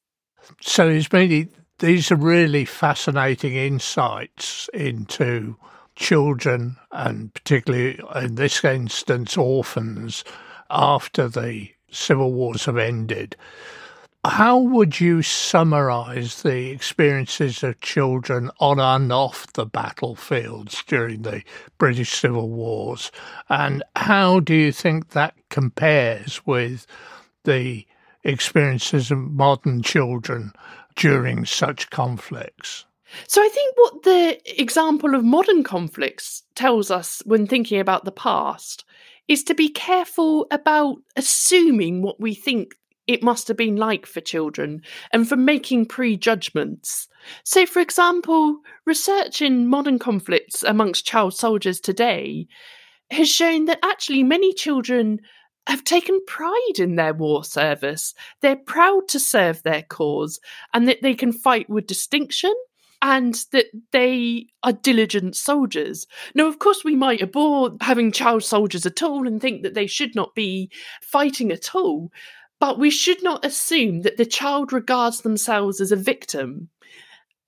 So 0.61 0.89
it's 0.89 1.11
really 1.13 1.49
these 1.79 2.11
are 2.11 2.17
really 2.17 2.65
fascinating 2.65 3.55
insights 3.55 4.69
into 4.73 5.55
children 5.95 6.77
and 6.91 7.33
particularly 7.33 7.99
in 8.15 8.35
this 8.35 8.63
instance 8.63 9.37
orphans 9.37 10.23
after 10.69 11.27
the 11.27 11.69
civil 11.91 12.33
wars 12.33 12.65
have 12.65 12.77
ended 12.77 13.35
how 14.25 14.57
would 14.59 14.99
you 14.99 15.21
summarize 15.21 16.41
the 16.41 16.71
experiences 16.71 17.63
of 17.63 17.79
children 17.79 18.51
on 18.59 18.79
and 18.79 19.13
off 19.13 19.51
the 19.53 19.65
battlefields 19.65 20.83
during 20.87 21.21
the 21.21 21.41
British 21.77 22.11
Civil 22.11 22.49
Wars? 22.49 23.11
And 23.47 23.81
how 23.95 24.41
do 24.41 24.53
you 24.53 24.73
think 24.73 25.09
that 25.11 25.35
compares 25.49 26.45
with 26.45 26.85
the 27.45 27.85
experiences 28.23 29.09
of 29.09 29.19
modern 29.19 29.81
children 29.83 30.51
during 30.97 31.45
such 31.45 31.89
conflicts? 31.89 32.85
So 33.25 33.41
I 33.41 33.47
think 33.47 33.75
what 33.77 34.03
the 34.03 34.61
example 34.61 35.15
of 35.15 35.23
modern 35.23 35.63
conflicts 35.63 36.43
tells 36.55 36.91
us 36.91 37.23
when 37.25 37.47
thinking 37.47 37.79
about 37.79 38.03
the 38.03 38.11
past 38.11 38.83
is 39.29 39.43
to 39.45 39.55
be 39.55 39.69
careful 39.69 40.45
about 40.51 40.97
assuming 41.15 42.01
what 42.01 42.19
we 42.19 42.33
think 42.33 42.75
it 43.09 43.23
must 43.23 43.47
have 43.47 43.57
been 43.57 43.75
like 43.75 44.05
for 44.05 44.21
children 44.21 44.83
and 45.11 45.27
for 45.27 45.35
making 45.35 45.87
prejudgments. 45.87 47.07
So, 47.43 47.65
for 47.65 47.79
example, 47.79 48.59
research 48.85 49.41
in 49.41 49.67
modern 49.67 49.97
conflicts 49.97 50.61
amongst 50.61 51.07
child 51.07 51.33
soldiers 51.33 51.79
today 51.79 52.45
has 53.09 53.27
shown 53.27 53.65
that 53.65 53.79
actually 53.83 54.21
many 54.21 54.53
children 54.53 55.21
have 55.65 55.83
taken 55.83 56.23
pride 56.27 56.77
in 56.77 56.97
their 56.97 57.15
war 57.15 57.43
service. 57.43 58.13
They're 58.41 58.55
proud 58.55 59.07
to 59.07 59.19
serve 59.19 59.63
their 59.63 59.81
cause 59.81 60.39
and 60.75 60.87
that 60.87 61.01
they 61.01 61.15
can 61.15 61.31
fight 61.33 61.67
with 61.67 61.87
distinction 61.87 62.53
and 63.01 63.33
that 63.53 63.67
they 63.91 64.47
are 64.63 64.73
diligent 64.73 65.35
soldiers. 65.35 66.05
Now, 66.35 66.47
of 66.47 66.59
course, 66.59 66.83
we 66.83 66.95
might 66.95 67.21
abhor 67.21 67.75
having 67.81 68.11
child 68.11 68.43
soldiers 68.43 68.85
at 68.85 69.01
all 69.01 69.25
and 69.25 69.41
think 69.41 69.63
that 69.63 69.73
they 69.73 69.87
should 69.87 70.15
not 70.15 70.35
be 70.35 70.69
fighting 71.01 71.51
at 71.51 71.73
all. 71.73 72.11
But 72.59 72.77
we 72.77 72.89
should 72.89 73.23
not 73.23 73.45
assume 73.45 74.01
that 74.01 74.17
the 74.17 74.25
child 74.25 74.73
regards 74.73 75.21
themselves 75.21 75.79
as 75.79 75.91
a 75.91 75.95
victim. 75.95 76.69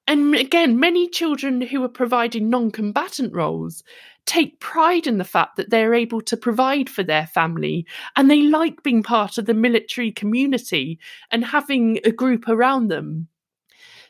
And 0.07 0.35
again, 0.35 0.79
many 0.79 1.07
children 1.07 1.61
who 1.61 1.83
are 1.83 1.89
providing 1.89 2.49
non 2.49 2.71
combatant 2.71 3.33
roles 3.33 3.83
take 4.25 4.59
pride 4.59 5.07
in 5.07 5.17
the 5.17 5.23
fact 5.23 5.57
that 5.57 5.69
they're 5.69 5.93
able 5.93 6.21
to 6.21 6.37
provide 6.37 6.89
for 6.89 7.03
their 7.03 7.27
family 7.27 7.85
and 8.15 8.29
they 8.29 8.41
like 8.41 8.83
being 8.83 9.03
part 9.03 9.37
of 9.37 9.45
the 9.45 9.53
military 9.53 10.11
community 10.11 10.99
and 11.31 11.43
having 11.45 11.99
a 12.03 12.11
group 12.11 12.47
around 12.47 12.87
them. 12.87 13.27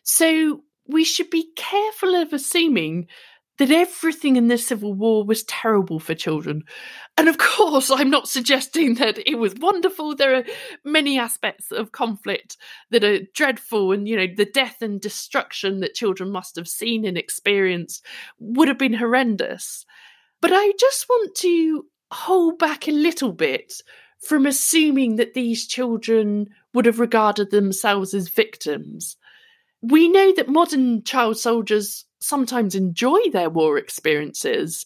So 0.04 0.64
we 0.88 1.04
should 1.04 1.30
be 1.30 1.52
careful 1.56 2.16
of 2.16 2.34
assuming 2.34 3.08
that 3.62 3.70
everything 3.70 4.38
in 4.38 4.47
the 4.47 4.57
Civil 4.57 4.95
War 4.95 5.24
was 5.24 5.43
terrible 5.43 5.99
for 5.99 6.16
children. 6.16 6.64
And 7.16 7.30
of 7.30 7.38
course, 7.38 7.91
I'm 7.91 8.09
not 8.09 8.28
suggesting 8.28 8.95
that 8.95 9.20
it 9.30 9.36
was 9.36 9.53
wonderful. 9.53 10.16
There 10.16 10.36
are 10.38 10.43
many 10.84 11.20
aspects 11.20 11.72
of 11.72 11.91
conflict 11.91 12.57
that 12.89 13.03
are 13.03 13.20
dreadful, 13.36 13.91
and 13.91 14.07
you 14.07 14.16
know, 14.16 14.26
the 14.36 14.45
death 14.45 14.82
and 14.82 14.99
destruction 14.99 15.80
that 15.82 15.93
children 15.93 16.32
must 16.32 16.55
have 16.55 16.68
seen 16.68 17.05
and 17.05 17.20
experienced 17.20 18.03
would 18.39 18.68
have 18.68 18.80
been 18.80 18.95
horrendous. 18.95 19.86
But 20.41 20.51
I 20.51 20.72
just 20.80 21.05
want 21.07 21.36
to 21.36 21.86
hold 22.12 22.57
back 22.57 22.88
a 22.88 22.91
little 22.91 23.32
bit 23.32 23.74
from 24.28 24.47
assuming 24.47 25.18
that 25.18 25.36
these 25.36 25.68
children 25.68 26.47
would 26.74 26.88
have 26.88 26.99
regarded 26.99 27.51
themselves 27.51 28.16
as 28.16 28.28
victims. 28.28 29.18
We 29.84 30.09
know 30.09 30.34
that 30.34 30.49
modern 30.49 31.03
child 31.03 31.38
soldiers 31.38 32.05
sometimes 32.22 32.76
enjoy 32.76 33.19
their 33.32 33.49
war 33.49 33.78
experiences, 33.78 34.86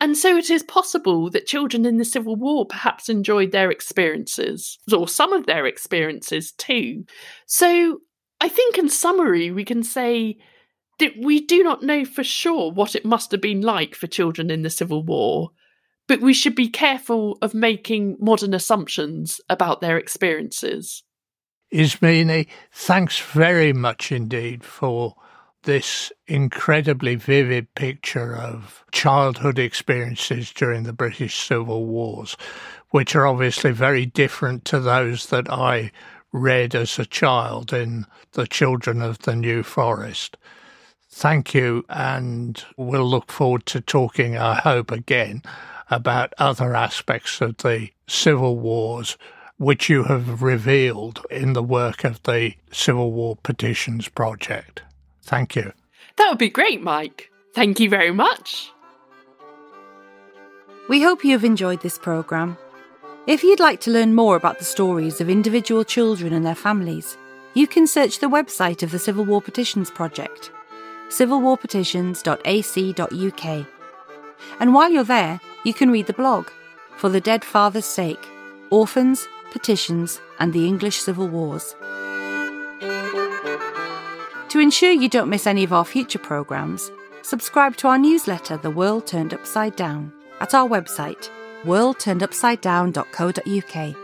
and 0.00 0.16
so 0.16 0.36
it 0.36 0.48
is 0.48 0.62
possible 0.62 1.28
that 1.30 1.46
children 1.46 1.84
in 1.84 1.98
the 1.98 2.04
Civil 2.04 2.34
War 2.34 2.64
perhaps 2.64 3.08
enjoyed 3.08 3.52
their 3.52 3.70
experiences, 3.70 4.78
or 4.92 5.06
some 5.06 5.32
of 5.32 5.46
their 5.46 5.66
experiences 5.66 6.52
too. 6.52 7.04
So 7.46 8.00
I 8.40 8.48
think, 8.48 8.78
in 8.78 8.88
summary, 8.88 9.50
we 9.50 9.64
can 9.64 9.82
say 9.82 10.38
that 10.98 11.12
we 11.22 11.40
do 11.40 11.62
not 11.62 11.82
know 11.82 12.04
for 12.04 12.24
sure 12.24 12.70
what 12.72 12.94
it 12.94 13.04
must 13.04 13.30
have 13.32 13.40
been 13.40 13.60
like 13.60 13.94
for 13.94 14.06
children 14.06 14.50
in 14.50 14.62
the 14.62 14.70
Civil 14.70 15.02
War, 15.02 15.50
but 16.08 16.20
we 16.20 16.32
should 16.32 16.54
be 16.54 16.68
careful 16.68 17.36
of 17.42 17.54
making 17.54 18.16
modern 18.20 18.54
assumptions 18.54 19.40
about 19.50 19.80
their 19.80 19.98
experiences. 19.98 21.02
Ismini, 21.72 22.48
thanks 22.72 23.20
very 23.20 23.72
much 23.72 24.10
indeed 24.10 24.64
for 24.64 25.14
this 25.62 26.10
incredibly 26.26 27.14
vivid 27.14 27.74
picture 27.74 28.34
of 28.34 28.84
childhood 28.92 29.58
experiences 29.58 30.52
during 30.52 30.84
the 30.84 30.92
British 30.92 31.46
Civil 31.46 31.86
Wars, 31.86 32.36
which 32.90 33.14
are 33.14 33.26
obviously 33.26 33.70
very 33.72 34.06
different 34.06 34.64
to 34.66 34.80
those 34.80 35.26
that 35.26 35.50
I 35.50 35.92
read 36.32 36.74
as 36.74 36.98
a 36.98 37.06
child 37.06 37.72
in 37.72 38.06
The 38.32 38.46
Children 38.46 39.02
of 39.02 39.18
the 39.20 39.36
New 39.36 39.62
Forest. 39.62 40.36
Thank 41.10 41.54
you, 41.54 41.84
and 41.88 42.64
we'll 42.76 43.08
look 43.08 43.32
forward 43.32 43.66
to 43.66 43.80
talking, 43.80 44.36
I 44.36 44.54
hope, 44.54 44.90
again 44.90 45.42
about 45.90 46.32
other 46.38 46.76
aspects 46.76 47.40
of 47.40 47.56
the 47.58 47.90
civil 48.06 48.56
wars 48.56 49.18
which 49.56 49.90
you 49.90 50.04
have 50.04 50.40
revealed 50.40 51.20
in 51.30 51.52
the 51.52 51.62
work 51.62 52.04
of 52.04 52.22
the 52.22 52.54
Civil 52.72 53.12
War 53.12 53.36
Petitions 53.42 54.08
Project. 54.08 54.82
Thank 55.30 55.54
you. 55.54 55.72
That 56.16 56.28
would 56.28 56.38
be 56.38 56.50
great, 56.50 56.82
Mike. 56.82 57.30
Thank 57.54 57.78
you 57.78 57.88
very 57.88 58.10
much. 58.10 58.72
We 60.88 61.02
hope 61.02 61.24
you 61.24 61.30
have 61.32 61.44
enjoyed 61.44 61.82
this 61.82 61.98
programme. 61.98 62.58
If 63.28 63.44
you'd 63.44 63.60
like 63.60 63.80
to 63.82 63.92
learn 63.92 64.16
more 64.16 64.34
about 64.34 64.58
the 64.58 64.64
stories 64.64 65.20
of 65.20 65.30
individual 65.30 65.84
children 65.84 66.32
and 66.32 66.44
their 66.44 66.56
families, 66.56 67.16
you 67.54 67.68
can 67.68 67.86
search 67.86 68.18
the 68.18 68.26
website 68.26 68.82
of 68.82 68.90
the 68.90 68.98
Civil 68.98 69.24
War 69.24 69.40
Petitions 69.40 69.88
Project, 69.88 70.50
civilwarpetitions.ac.uk. 71.10 73.66
And 74.58 74.74
while 74.74 74.90
you're 74.90 75.04
there, 75.04 75.40
you 75.62 75.72
can 75.72 75.92
read 75.92 76.08
the 76.08 76.12
blog, 76.12 76.48
For 76.96 77.08
the 77.08 77.20
Dead 77.20 77.44
Father's 77.44 77.84
Sake 77.84 78.26
Orphans, 78.70 79.28
Petitions, 79.52 80.20
and 80.40 80.52
the 80.52 80.66
English 80.66 80.98
Civil 80.98 81.28
Wars. 81.28 81.76
To 84.50 84.58
ensure 84.58 84.90
you 84.90 85.08
don't 85.08 85.30
miss 85.30 85.46
any 85.46 85.62
of 85.62 85.72
our 85.72 85.84
future 85.84 86.18
programmes, 86.18 86.90
subscribe 87.22 87.76
to 87.76 87.86
our 87.86 87.98
newsletter, 87.98 88.56
The 88.56 88.68
World 88.68 89.06
Turned 89.06 89.32
Upside 89.32 89.76
Down, 89.76 90.12
at 90.40 90.54
our 90.54 90.68
website, 90.68 91.30
worldturnedupsidedown.co.uk. 91.62 93.96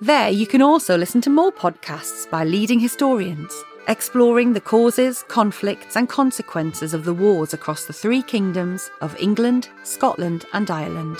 There, 0.00 0.28
you 0.28 0.46
can 0.48 0.60
also 0.60 0.98
listen 0.98 1.20
to 1.20 1.30
more 1.30 1.52
podcasts 1.52 2.28
by 2.28 2.42
leading 2.42 2.80
historians, 2.80 3.54
exploring 3.86 4.54
the 4.54 4.60
causes, 4.60 5.24
conflicts, 5.28 5.94
and 5.94 6.08
consequences 6.08 6.92
of 6.92 7.04
the 7.04 7.14
wars 7.14 7.54
across 7.54 7.84
the 7.84 7.92
three 7.92 8.22
kingdoms 8.22 8.90
of 9.00 9.16
England, 9.20 9.68
Scotland, 9.84 10.46
and 10.52 10.68
Ireland. 10.68 11.18